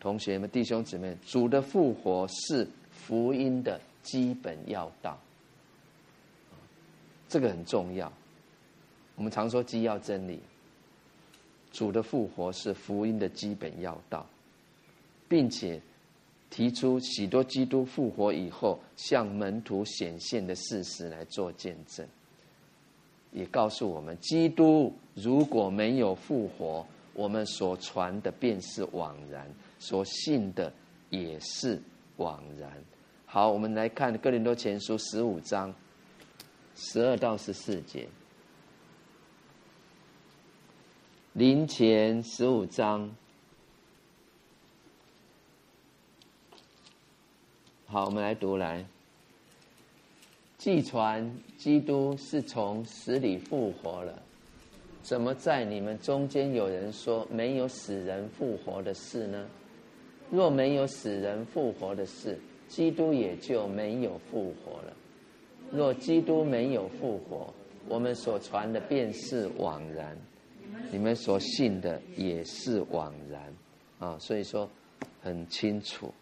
[0.00, 5.18] 同学们、弟兄姊妹，主的复活是福音的基本要道，
[7.28, 8.12] 这个很重要。
[9.16, 10.40] 我们常说基要真理，
[11.72, 14.26] 主的复活是福音的基本要道，
[15.28, 15.80] 并且
[16.54, 22.06] 提出许多基督复活以后向门徒显现的事实来做见证，
[23.32, 30.72] 也告诉我们，基督如果没有复活，我们所传的便是枉然，所信的
[31.10, 31.82] 也是
[32.18, 32.70] 枉然。
[33.26, 35.74] 好，我们来看哥林多前书十五章
[36.76, 38.06] 十二到十四节。
[41.32, 43.12] 林前十五章，
[47.94, 48.84] 好，我们来读来。
[50.58, 54.20] 既传基督是从死里复活了，
[55.00, 59.46] 怎么在你们中间有人说没有死人复活的事呢？
[60.28, 62.36] 若没有死人复活的事，
[62.66, 64.92] 基督也就没有复活了。
[65.70, 67.54] 若基督没有复活，
[67.88, 70.18] 我们所传的便是枉然。
[70.90, 73.54] 你们所信的也是枉然
[74.00, 74.68] 啊，所以说
[75.22, 76.12] 很清楚。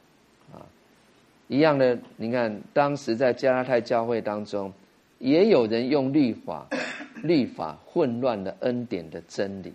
[1.49, 4.73] 一样的，你看当时在加拉太教会当中，
[5.19, 6.67] 也有人用律法、
[7.23, 9.73] 律法混乱了恩典的真理。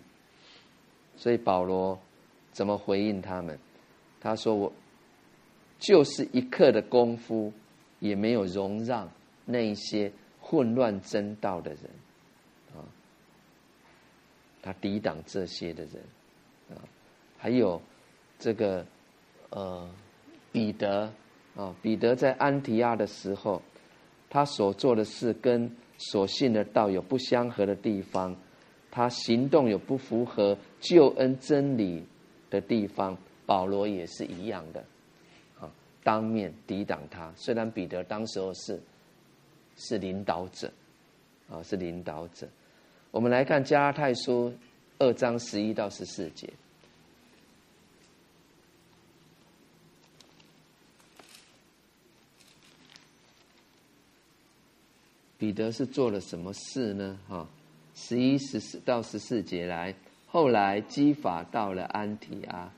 [1.16, 1.98] 所以保罗
[2.52, 3.58] 怎么回应他们？
[4.20, 4.72] 他说：“我
[5.78, 7.52] 就是一刻的功夫，
[8.00, 9.08] 也没有容让
[9.44, 10.10] 那一些
[10.40, 11.82] 混乱真道的人
[12.74, 12.82] 啊。”
[14.60, 16.02] 他抵挡这些的人，
[16.70, 16.82] 啊，
[17.38, 17.80] 还有
[18.40, 18.84] 这个
[19.50, 19.88] 呃
[20.50, 21.12] 彼得
[21.58, 23.60] 啊，彼得在安提亚的时候，
[24.30, 28.36] 他所做的事跟所信的道有不相合的地方，
[28.92, 32.04] 他行动有不符合救恩真理
[32.48, 34.84] 的地方，保罗也是一样的，
[35.58, 35.68] 啊，
[36.04, 37.32] 当面抵挡他。
[37.34, 38.80] 虽然彼得当时候是
[39.76, 40.70] 是领导者，
[41.50, 42.46] 啊，是领导者。
[43.10, 44.54] 我们来看加拉太书
[45.00, 46.48] 二章十一到十四节，
[55.38, 57.16] 彼得是做了什么事呢？
[57.28, 57.48] 哈，
[57.94, 59.94] 十一十四到十四节来，
[60.26, 62.70] 后来基法到了安提阿，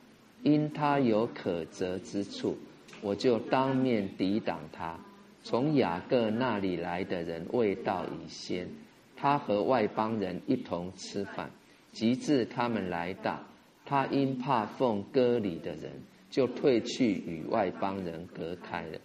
[0.42, 2.56] 因他有可责之处，
[3.00, 4.98] 我就当面抵挡他。
[5.42, 8.68] 从雅各那里来的人未到以先。
[9.16, 11.50] 他和外邦人一同吃饭，
[11.92, 13.38] 及至他们来到，
[13.84, 15.92] 他因怕奉割礼的人，
[16.30, 18.98] 就退去与外邦人隔开了。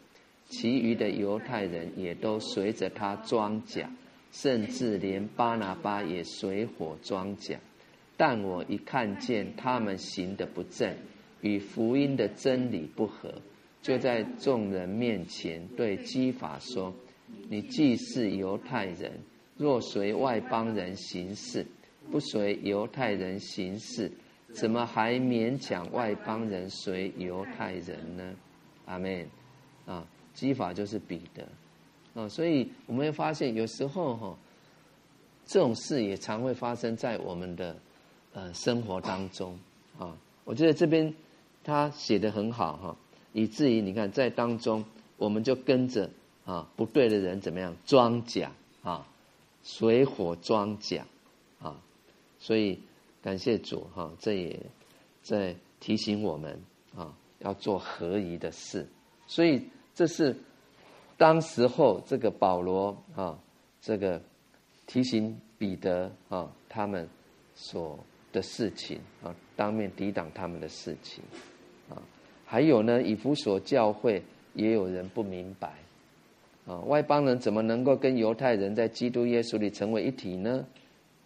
[0.48, 3.90] 其余的犹太人也都随着他装甲，
[4.32, 7.60] 甚至连巴拿巴也随伙装甲。
[8.18, 10.96] 但我一看见他们行的不正，
[11.42, 13.34] 与福音的真理不合，
[13.82, 16.94] 就在众人面前对基法说
[17.50, 19.12] ：“你既是犹太人。”
[19.58, 21.66] 若随外邦人行事，
[22.12, 24.12] 不随犹太人行事，
[24.54, 28.36] 怎么还勉强外邦人随犹太人呢？
[28.86, 29.26] 阿门。
[29.86, 30.06] 啊，
[30.36, 31.48] 基法就是彼得
[32.14, 34.38] 啊，所以我们会发现，有时候哈，
[35.48, 37.76] 这种事也常会发生在我们的
[38.34, 39.58] 呃生活当中
[39.98, 40.16] 啊。
[40.44, 41.12] 我觉得这边
[41.64, 42.98] 他写得很好哈，
[43.34, 44.86] 以至于你看在当中，
[45.18, 46.10] 我们就跟着
[46.46, 48.52] 啊不对的人怎么样装甲
[48.84, 49.08] 啊。
[49.64, 51.08] 水火装甲，
[51.60, 51.82] 啊，
[52.38, 52.80] 所以
[53.24, 54.60] 感谢主哈，这也
[55.24, 56.62] 在提醒我们
[56.96, 58.88] 啊，要做合宜的事。
[59.26, 60.36] 所以这是
[61.18, 63.40] 当时候这个保罗啊，
[63.82, 64.22] 这个
[64.86, 67.08] 提醒彼得啊，他们
[67.56, 67.98] 所
[68.34, 71.24] 的事情啊，当面抵挡他们的事情
[71.90, 71.96] 啊，
[72.46, 74.22] 还有呢，以弗所教会
[74.54, 75.74] 也有人不明白。
[76.68, 80.66] 啊，外邦人怎么能够跟犹太人在基督耶稣里成为一体呢？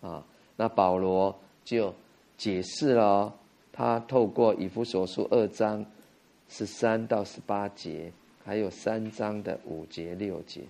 [0.01, 0.23] 啊，
[0.57, 1.95] 那保罗就
[2.37, 3.33] 解释了，
[3.71, 5.85] 他透过以弗所书二章
[6.49, 8.11] 十三到十八节，
[8.49, 10.61] 还有三章的五节六节，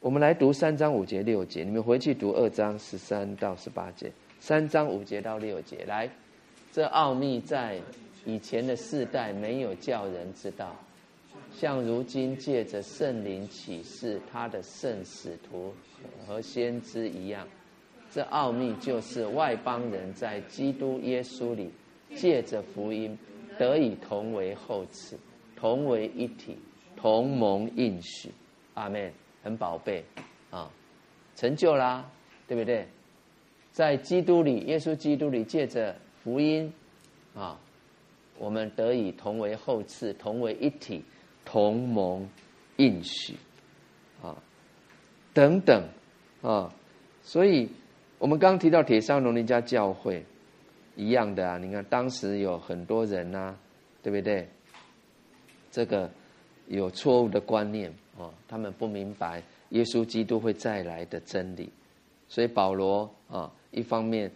[0.00, 6.10] 我们来读三章五节六节，你们回去读二章十三到十八节，三章五节到六节，来，
[6.74, 7.80] 这奥秘在
[8.26, 10.76] 以前的世代没有叫人知道。
[11.54, 15.72] 像如今借着圣灵启示他的圣使徒
[16.26, 17.48] 和先知一样，
[18.12, 21.70] 这奥秘就是外邦人在基督耶稣里
[22.14, 23.18] 借着福音
[23.58, 25.14] 得以同为后嗣，
[25.56, 26.58] 同为一体，
[26.96, 28.30] 同盟应许。
[28.74, 29.12] 阿门。
[29.44, 30.04] 很宝贝
[30.50, 30.68] 啊，
[31.36, 32.04] 成就啦，
[32.48, 32.84] 对不对？
[33.70, 35.94] 在基督里，耶稣基督里借着
[36.24, 36.72] 福音
[37.32, 37.60] 啊，
[38.38, 41.04] 我们得以同为后嗣，同为一体，
[41.44, 42.28] 同盟
[42.78, 43.36] 应许
[44.20, 44.34] 啊，
[45.32, 45.88] 等等
[46.42, 46.74] 啊，
[47.22, 47.70] 所以
[48.18, 50.26] 我们刚提到帖撒罗尼迦教会
[50.96, 53.56] 一样的啊，你看当时有很多人呐、
[54.02, 54.48] 对不对？
[55.70, 56.10] 这个
[56.68, 61.70] 有错误的观念啊，他们不明白耶稣基督会再来的真理，
[62.28, 64.30] 所以保罗啊，一方面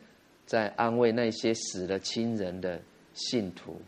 [0.46, 2.80] 在安慰那些死了亲人的
[3.14, 3.80] 信徒，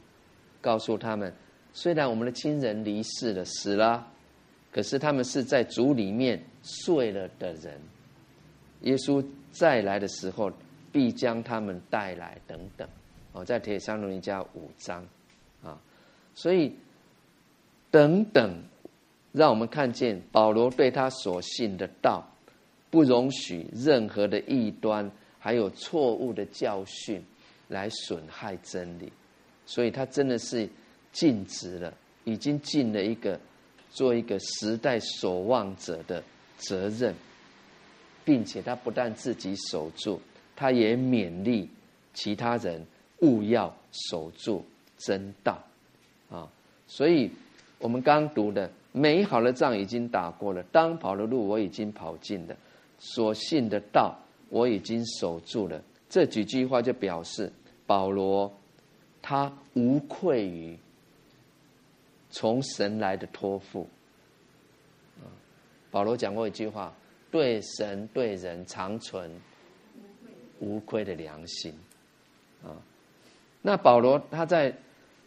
[0.61, 1.32] 告诉他们，
[1.72, 4.07] 虽然我们的亲人离世了，死了，
[4.72, 7.80] 可是他们是在主里面睡了的人，
[8.80, 10.51] 耶稣再来的时候
[10.90, 12.88] 必将他们带来，等等。
[13.32, 15.07] 哦，在帖撒罗尼迦五章
[15.62, 15.80] 啊，
[16.34, 16.74] 所以。
[17.93, 18.64] 等等，
[19.32, 22.26] 让我们看见保罗对他所信的道，
[22.90, 27.22] 不容许任何的异端，还有错误的教训
[27.68, 29.12] 来损害真理，
[29.66, 30.66] 所以他真的是
[31.12, 31.93] 尽职了，
[32.24, 33.38] 已经尽了一个
[33.90, 36.24] 做一个时代守望者的
[36.57, 37.14] 责任，
[38.24, 40.18] 并且他不但自己守住，
[40.57, 41.68] 他也勉励
[42.14, 42.86] 其他人
[43.20, 43.76] 务要
[44.09, 44.64] 守住
[44.97, 45.62] 真道
[46.30, 46.49] 啊，
[46.88, 47.30] 所以。
[47.83, 52.57] 我们刚读的美好的仗已经打过了，当跑的路我已经跑尽了，
[53.01, 54.16] 所信的道
[54.51, 55.83] 我已经守住了。
[56.09, 57.53] 这几句话就表示
[57.85, 58.53] 保罗
[59.20, 60.78] 他无愧于
[62.30, 63.89] 从神来的托付。
[65.91, 66.95] 保罗讲过一句话：
[67.33, 69.28] 对神对人常存
[70.61, 71.74] 无愧的良心。
[72.62, 72.78] 啊，
[73.61, 74.72] 那保罗他在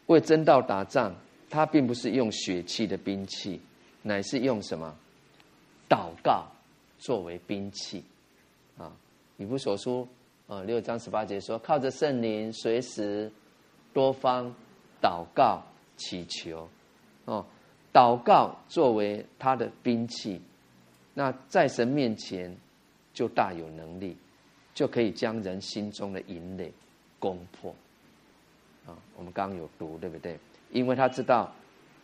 [0.06, 1.14] 为真道打仗。
[1.56, 3.62] 他并不是用血气的兵器，
[4.01, 4.93] 乃是用什么？
[5.88, 6.45] 祷告
[6.99, 8.03] 作为兵器
[8.78, 8.91] 啊！
[9.38, 10.06] 以弗所书
[10.47, 13.32] 啊六章十八节说：“靠着圣灵，随时
[13.93, 14.53] 多方
[15.01, 15.62] 祷告
[15.95, 16.68] 祈求。”
[17.24, 17.45] 哦，
[17.93, 20.41] 祷告作为他的兵器，
[21.14, 22.53] 那在神面前
[23.14, 24.18] 就大有能力，
[24.74, 26.70] 就可以将人心中的营垒
[27.18, 27.74] 攻破。
[28.86, 30.38] 啊，我们刚刚有读，对不对？
[30.72, 31.53] 因为他知道，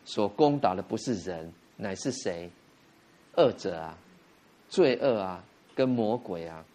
[0.05, 2.49] 所攻打的不是人，乃是谁？
[3.37, 3.97] 恶者啊，
[4.67, 5.43] 罪恶啊，
[5.75, 6.65] 跟魔鬼啊。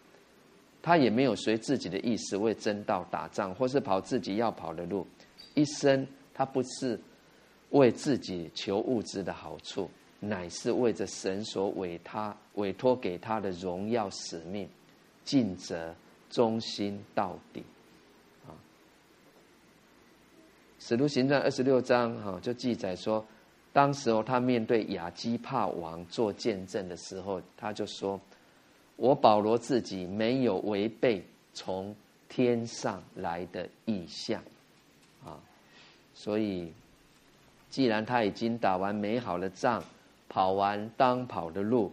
[0.82, 5.06] 他也没有随自己的意思为真道打仗，或是跑自己要跑的路。
[5.54, 7.00] 一生他不是
[7.70, 14.68] 为自己求物质的好处，乃是为着神所委他委托给他的荣耀使命，
[15.24, 15.92] 尽责
[16.30, 17.64] 忠心到底。
[20.88, 23.26] 使徒行传二十六章哈，就记载说，
[23.72, 28.20] 当时候他面对亚基帕王做见证的时候，他就说
[28.94, 31.20] ：“我保罗自己没有违背
[31.52, 31.92] 从
[32.28, 34.40] 天上来的意象，
[35.24, 35.36] 啊，
[36.14, 36.72] 所以
[37.68, 39.82] 既然他已经打完美好的仗，
[40.28, 41.90] 跑完当跑的路，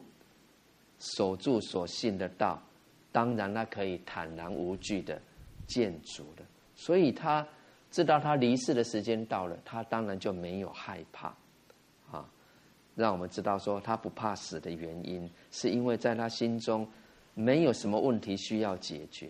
[0.99, 2.61] 守住所信的道，
[3.11, 5.19] 当然他可以坦然无惧的
[5.65, 6.45] 见主了。
[6.75, 7.43] 所以他。”
[7.93, 11.27] 知道他离世的时间到了，他当然就没有害怕，
[12.11, 12.27] 啊，
[12.95, 16.87] 让我们知道说他不怕死的原因，是因为在他心中
[17.35, 19.29] 没有什么问题需要解决，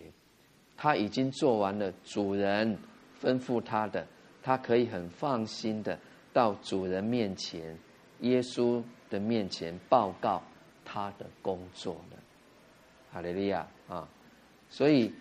[0.78, 2.74] 他已经做完了主人
[3.20, 4.06] 吩咐他的，
[4.42, 5.98] 他可以很放心的
[6.32, 7.78] 到主人面前、
[8.20, 10.42] 耶稣的面前报告
[10.86, 12.18] 他的工作了。
[13.12, 14.08] 哈利路亚啊！
[14.70, 15.12] 所以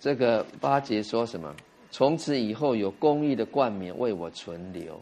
[0.00, 1.54] 这个巴结说什么？
[1.94, 5.00] 从此以后，有公义的冠冕为我存留，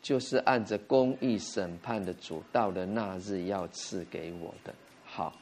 [0.00, 4.72] 就是按着公义审判的主到了那日要赐给我的。
[5.04, 5.34] 好，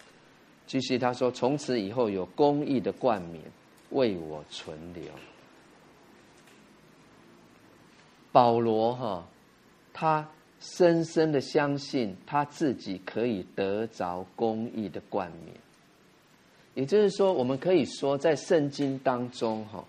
[0.67, 3.45] 继续他说：从此以后有公义的冠冕
[3.91, 5.05] 为我存留。
[8.33, 9.29] 保罗哈，
[9.93, 10.27] 他
[10.59, 15.55] 深深的相信他自己可以得着公义的冠冕，
[16.73, 19.85] 也就是说，我们可以说在圣经当中哈。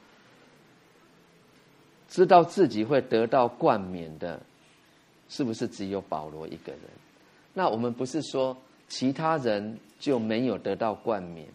[2.14, 4.39] 知道自己会得到冠冕的，
[5.30, 6.82] 是不是只有保罗一个人？
[7.55, 8.55] 那我们不是说
[8.88, 11.47] 其他人就没有得到冠冕，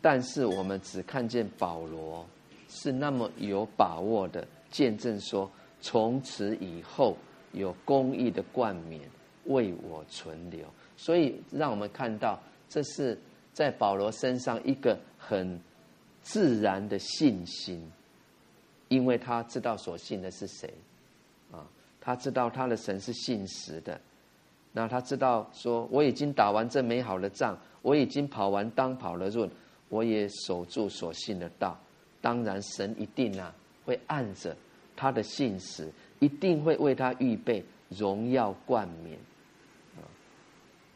[0.00, 2.24] 但是我们只看见保罗
[2.68, 7.16] 是那么有把握的见证说，从此以后
[7.50, 9.00] 有公义的冠冕
[9.46, 10.64] 为我存留，
[10.96, 12.38] 所以让我们看到
[12.68, 13.18] 这是
[13.52, 15.60] 在保罗身上一个很
[16.22, 17.90] 自然的信心。
[18.88, 20.72] 因为他知道所信的是谁，
[21.50, 21.66] 啊，
[22.00, 24.00] 他知道他的神是信实的，
[24.72, 29.48] 那他知道说，我已经打完这美好的仗，我已经跑完当跑的路，
[29.88, 31.78] 我也守住所信的道。
[32.20, 34.56] 当然，神一定啊会按着
[34.94, 39.18] 他的信实，一定会为他预备荣耀冠冕。
[39.96, 40.02] 啊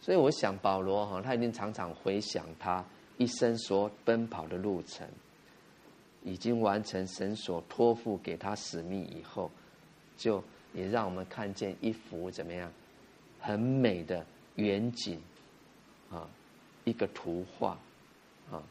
[0.00, 2.84] 所以我想保罗哈，他一定常常回想他
[3.18, 5.06] 一生所奔跑的路程，
[6.22, 9.50] 已经完成神所托付给他使命以后，
[10.16, 10.42] 就
[10.74, 12.72] 也让我们看见一幅怎么样
[13.40, 14.24] 很美的
[14.56, 15.20] 远景
[16.10, 16.28] 啊，
[16.84, 17.78] 一个图画
[18.50, 18.62] 啊，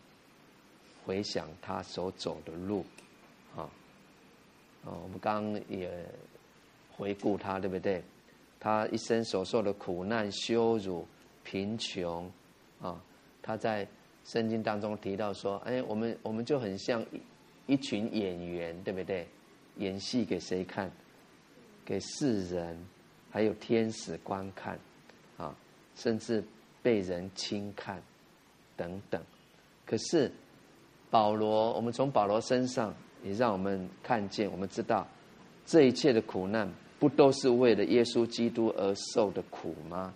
[1.06, 2.86] 回想他所走的路
[3.56, 3.70] 啊，
[4.86, 5.90] 啊，我们刚刚也
[6.92, 8.04] 回顾他，对不对？
[8.60, 11.08] 他一生所受的苦难、羞辱。
[11.42, 12.30] 贫穷，
[12.80, 13.02] 啊，
[13.42, 13.88] 他在
[14.24, 17.04] 圣经当中提到说：“哎，我们我们就很像
[17.70, 19.28] 一群演员，对不对？
[19.78, 20.92] 演戏给谁看？
[21.86, 22.78] 给世人，
[23.30, 24.78] 还有天使观看，
[25.38, 25.56] 啊，
[25.96, 26.44] 甚至
[26.84, 28.02] 被人轻看，
[28.76, 29.22] 等等。
[29.86, 30.32] 可是
[31.10, 32.94] 保罗，我们从保罗身上
[33.24, 35.08] 也让我们看见，我们知道
[35.66, 40.14] 这一切的苦难，不都是为了耶稣基督而受的苦吗？”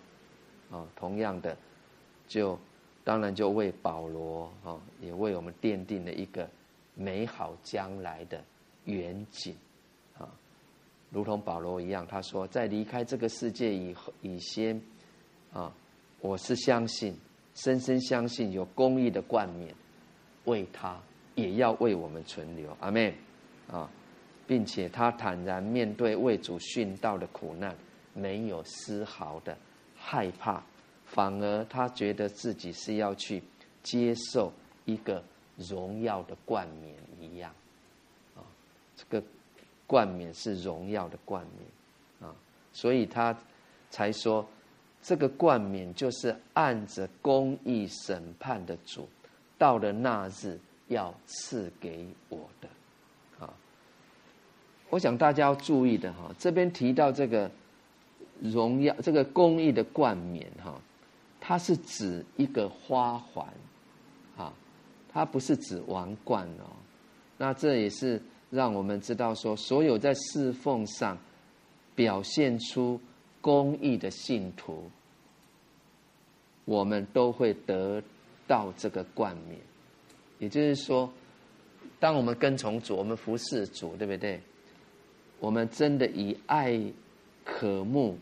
[0.69, 1.55] 啊，同样的，
[2.27, 2.59] 就
[3.03, 6.49] 当然就为保罗啊，也为我们奠定了一个
[6.95, 8.43] 美好将来的
[8.85, 9.55] 远景
[10.17, 10.29] 啊，
[11.09, 14.79] 如同保罗一样，他说，在离开这个世界以后以先
[15.51, 15.73] 啊，
[16.19, 17.15] 我是相信，
[17.55, 19.73] 深深相信有公义的冠冕
[20.45, 20.99] 为他，
[21.35, 23.13] 也要为我们存留，阿门
[23.71, 23.89] 啊，
[24.45, 27.75] 并且他坦然面对为主殉道的苦难，
[28.13, 29.57] 没有丝毫的。
[29.95, 30.61] 害怕，
[31.05, 33.41] 反而他觉得自己是要去
[33.81, 34.51] 接受
[34.83, 35.23] 一个
[35.57, 37.53] 荣耀的冠冕一样，
[38.35, 38.41] 啊，
[38.95, 39.25] 这个
[39.87, 42.35] 冠冕是荣耀的冠冕，啊，
[42.71, 43.37] 所以他
[43.89, 44.45] 才说，
[45.01, 49.07] 这个冠冕就是按着公义审判的主，
[49.57, 52.69] 到了那日要赐给我的，
[53.45, 53.53] 啊，
[54.89, 57.49] 我想大家要注意的哈，这边提到这个。
[58.41, 60.77] 荣耀这个公义的冠冕哈，
[61.39, 63.47] 它是指一个花环，
[65.13, 66.65] 它不是指王冠哦。
[67.37, 71.17] 那这也是让我们知道说，所有在侍奉上
[71.95, 72.99] 表现出
[73.39, 74.89] 公义的信徒，
[76.65, 78.01] 我们都会得
[78.47, 79.59] 到这个冠冕。
[80.39, 81.09] 也就是说，
[81.99, 84.41] 当我们跟从主，我们服侍主，对不对？
[85.39, 86.81] 我们真的以爱。
[87.45, 88.17] 渴慕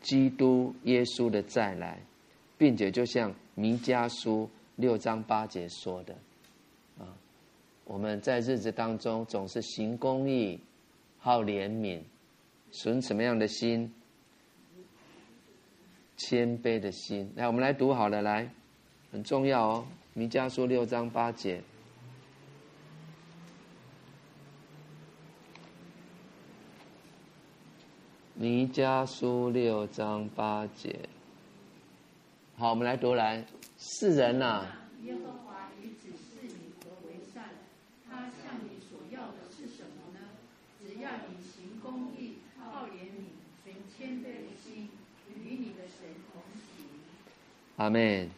[0.00, 2.02] 基督耶稣的再来，
[2.58, 6.14] 并且就像弥迦书六章八节说的，
[6.98, 7.04] 啊，
[7.84, 10.60] 我们在日子当中总是行公义、
[11.18, 12.00] 好怜悯，
[12.70, 13.92] 存什么样的心？
[16.16, 17.28] 谦卑的心。
[17.34, 18.48] 来，我们来读好了，来，
[19.10, 21.60] 很重要哦，弥迦书六章八节。
[28.34, 30.96] 弥迦书六章八节，
[32.60, 33.44] 好，我们来读来。
[33.78, 37.44] 世人呐、啊，耶和华已指示你何为善，
[38.10, 40.26] 他向你所要的是什么呢？
[40.80, 43.30] 只要你行公义、好怜悯、
[43.62, 44.88] 存谦卑的心，
[45.36, 46.42] 与你的神同
[46.76, 46.84] 行。
[47.76, 48.28] 阿门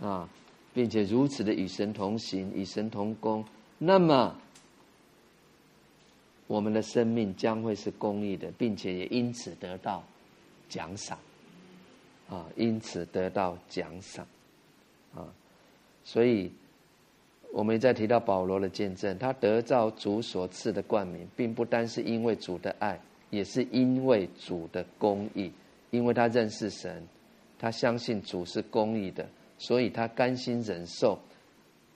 [0.00, 0.28] 啊，
[0.74, 3.44] 并且如此的与神同行，与神同工，
[3.78, 4.36] 那么。
[6.48, 10.02] 我们的生命将会是公义的，并且也因此得到
[10.68, 11.16] 奖赏，
[12.30, 14.26] 啊，因此得到奖赏，
[15.14, 15.28] 啊，
[16.04, 16.50] 所以
[17.52, 22.98] 我们再提到保罗的见证，他得到主所赐的冠名，并不单是因为主的爱，
[23.30, 25.52] 也是因为主的公义，
[25.90, 27.06] 因为他认识神，
[27.58, 29.28] 他相信主是公义的，
[29.58, 31.18] 所以他甘心忍受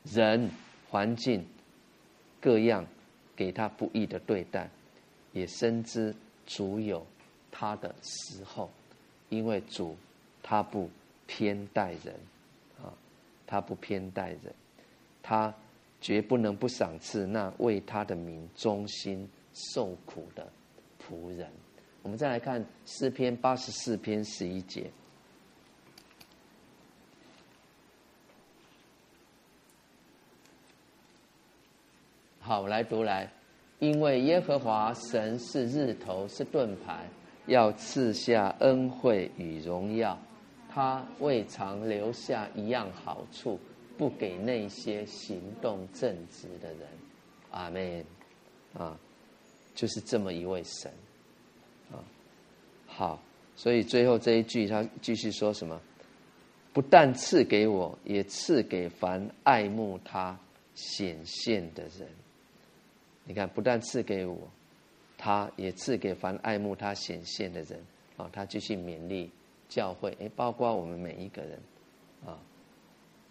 [0.02, 0.50] 人、
[0.90, 1.46] 环境
[2.40, 2.84] 各样。
[3.36, 4.70] 给他不义的对待，
[5.32, 6.14] 也深知
[6.46, 7.04] 主有
[7.50, 8.70] 他的时候，
[9.28, 9.96] 因为主
[10.46, 10.90] 他不
[11.26, 12.14] 偏待人，
[12.78, 12.92] 啊，
[13.46, 14.54] 他不偏待人，
[15.22, 15.52] 他
[16.02, 20.46] 绝不能不赏赐那为他的名忠心受苦的
[21.00, 21.48] 仆人。
[22.02, 24.90] 我们再来看诗篇八十四篇十一节。
[32.38, 33.32] 好，我来读来，
[33.78, 37.08] 因为耶和华神是日头，是盾牌，
[37.46, 40.18] 要赐下恩惠与荣耀。
[40.74, 43.60] 他未尝留下一样好处，
[43.96, 46.80] 不给那些行动正直的人。
[47.52, 48.04] 阿门。
[48.76, 48.98] 啊，
[49.72, 50.90] 就是这么一位神。
[51.92, 52.02] 啊，
[52.88, 53.22] 好，
[53.54, 55.80] 所以最后这一句，他继续说什么？
[56.72, 60.36] 不但赐给我，也赐给凡爱慕他
[60.74, 62.08] 显现的人。
[63.22, 64.36] 你看，不但赐给我，
[65.16, 67.80] 他也赐给凡爱慕他显现的人。
[68.16, 69.30] 啊，他继续勉励
[69.68, 71.58] 教会，诶，包括我们每一个人，
[72.26, 72.38] 啊，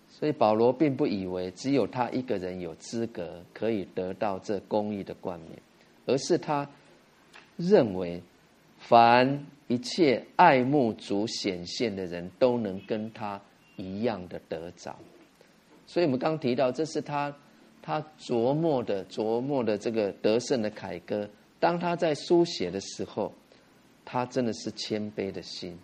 [0.10, 5.60] 所以保罗并不以为只有他一个人有资格可以得到这公义的冠冕，
[6.06, 6.70] 而是他
[7.58, 8.22] 认为，
[8.80, 13.40] 凡一切爱慕主显现的人都能跟他
[13.78, 14.96] 一样的得着。
[15.86, 17.34] 所以我们刚提到，这是他
[17.82, 21.28] 他琢磨的琢磨的这个得胜的凯歌。
[21.60, 23.32] 当他在书写的时候，
[24.04, 25.78] 他真的是谦卑的心，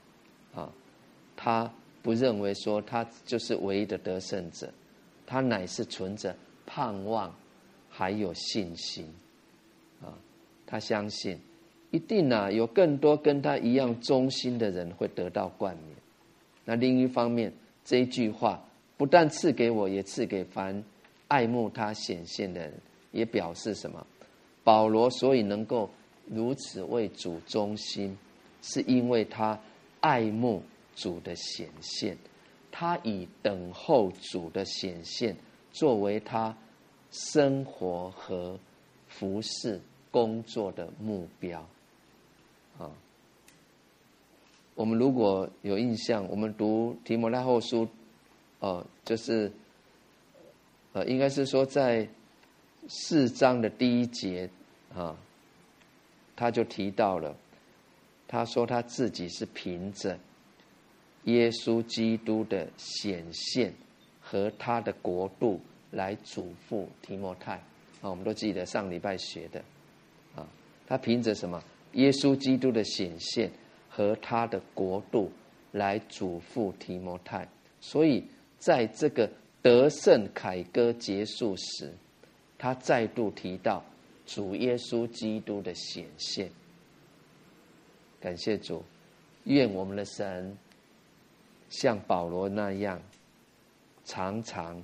[1.42, 1.72] 他
[2.02, 4.70] 不认为说他就是唯一的得胜者，
[5.26, 6.36] 他乃是存着
[6.66, 7.34] 盼望
[7.90, 9.08] 还有信心
[10.02, 10.12] 啊，
[10.68, 11.40] 他相信
[11.92, 15.96] 一定啊有更多跟他一样忠心的人会得到冠冕。
[16.66, 17.54] 那另一方面，
[17.86, 18.62] 这一句话
[18.98, 20.84] 不但赐给我，也赐给凡
[21.30, 22.74] 爱慕他显现的人，
[23.14, 24.06] 也表示什么？
[24.66, 25.90] 保罗所以能够。
[26.32, 28.16] 如此为主忠心，
[28.62, 29.60] 是因为他
[30.00, 30.62] 爱慕
[31.00, 32.18] 主的显现，
[32.72, 35.36] 他以等候主的显现
[35.72, 36.56] 作为他
[37.12, 38.60] 生活和
[39.08, 39.80] 服侍
[40.12, 41.60] 工作的目标。
[42.78, 42.92] 啊，
[44.76, 47.88] 我们如果有印象，我们读提摩太后书，
[48.60, 49.52] 哦，就是，
[50.94, 52.08] 呃，应该是说在
[52.88, 54.50] 四章的第一节
[54.94, 55.16] 啊。
[56.36, 57.36] 他就提到了，
[58.26, 60.18] 他说他自己是凭着
[61.34, 63.74] 耶稣基督的显现
[64.22, 65.60] 和他的国度
[65.92, 67.54] 来嘱咐提摩太
[68.02, 69.64] 啊，我们都记得上礼拜学的
[70.36, 70.48] 啊，
[70.88, 71.64] 他凭着什么？
[71.94, 73.50] 耶稣基督的显现
[73.90, 75.32] 和他的国度
[75.72, 77.48] 来嘱咐提摩太，
[77.82, 78.24] 所以
[78.58, 79.30] 在这个
[79.62, 81.92] 得胜凯歌结束时，
[82.58, 83.84] 他再度提到。
[84.26, 86.52] 主耶稣基督的显现，
[88.22, 88.84] 感谢主，
[89.46, 90.56] 愿我们的神
[91.70, 93.02] 像保罗那样，
[94.04, 94.84] 常常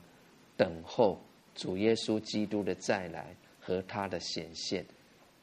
[0.55, 1.19] 等候
[1.53, 4.85] 主耶稣基督的再来和他的显现。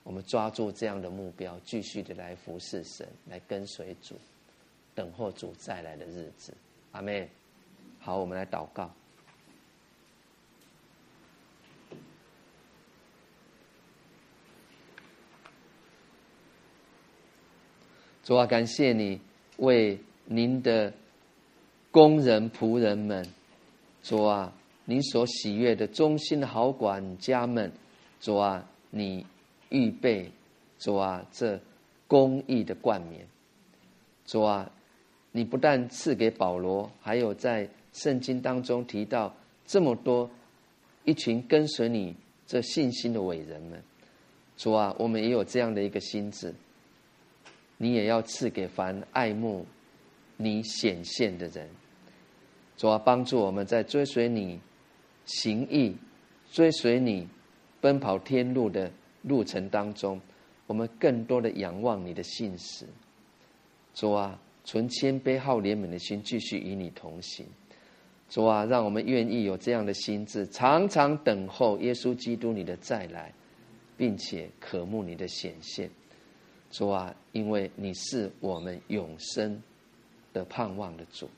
[0.05, 4.17] 我们抓住这样的目标，继续的来服侍神，来跟随主，
[4.95, 6.53] 等候主再来的日子。
[6.93, 7.29] 阿门。
[8.01, 8.91] 好，我们来祷告。
[18.25, 19.21] 主啊，感谢你
[19.59, 20.93] 为您的
[21.93, 23.25] 工人仆人们，
[24.03, 24.53] 主啊，
[24.87, 27.71] 你所喜悦的忠心的好管家们，
[28.19, 29.27] 主啊，你
[29.69, 30.33] 预备，
[30.79, 31.61] 主啊，这
[32.09, 33.27] 公义的冠冕，
[34.25, 34.73] 主啊，
[35.33, 39.35] 你不但赐给保罗，还有在圣经当中提到
[39.67, 40.31] 这么多
[41.05, 42.17] 一群跟随你
[42.47, 43.83] 这信心的伟人们，
[44.57, 46.55] 主啊，我们也有这样的一个心智。
[47.77, 49.67] 你也要赐给凡爱慕
[50.39, 51.69] 你显现的人，
[52.77, 54.59] 主啊，帮助我们在追随你
[55.25, 55.97] 行义、
[56.51, 57.29] 追随你
[57.81, 58.91] 奔跑天路的
[59.23, 60.21] 路程当中，
[60.67, 62.87] 我们更多的仰望你的信实。
[63.95, 67.47] 主啊，存谦卑好怜悯的心，继续与你同行。
[68.29, 73.33] 主啊，让我们愿意有这样的心志，常常等候耶稣基督你的再来，
[73.97, 75.91] 并且渴慕你的显现。
[76.71, 79.63] 主啊，因为你是我们永生
[80.33, 81.29] 的盼望的主，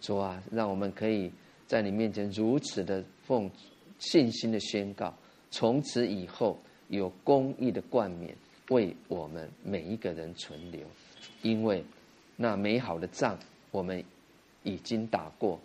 [0.00, 1.30] 主啊，让我们可以
[1.66, 3.50] 在你面前如此的奉
[3.98, 5.14] 信心的宣告，
[5.50, 6.58] 从此以后
[6.88, 8.34] 有公义的冠冕
[8.68, 10.80] 为我们每一个人存留，
[11.42, 11.84] 因为
[12.36, 13.38] 那美好的仗
[13.70, 14.04] 我们
[14.62, 15.58] 已经打过，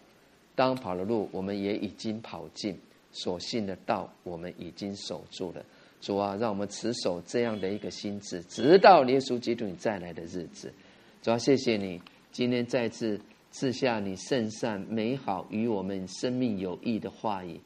[0.55, 2.77] 当跑的路我们也已经跑尽，
[3.11, 5.63] 所信的道我们已经守住了。
[5.99, 10.73] 主啊，让我们持守这样的一个心志，直到耶稣基督你再来的日子。
[11.21, 12.01] 主啊，谢谢你
[12.31, 13.19] 今天再次
[13.51, 17.59] 赐下你圣善美好与我们生命有益的话语，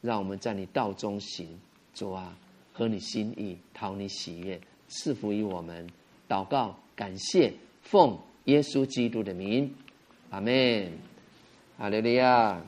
[0.00, 1.48] 让我们在你道中行。
[1.94, 2.36] 主啊，
[2.72, 5.86] 合你心意，讨你喜悦，赐福于我们。
[6.28, 7.52] 祷告，感谢，
[7.82, 9.74] 奉耶稣基督的名，
[10.30, 10.92] 阿门。
[11.76, 12.62] 哈利亚。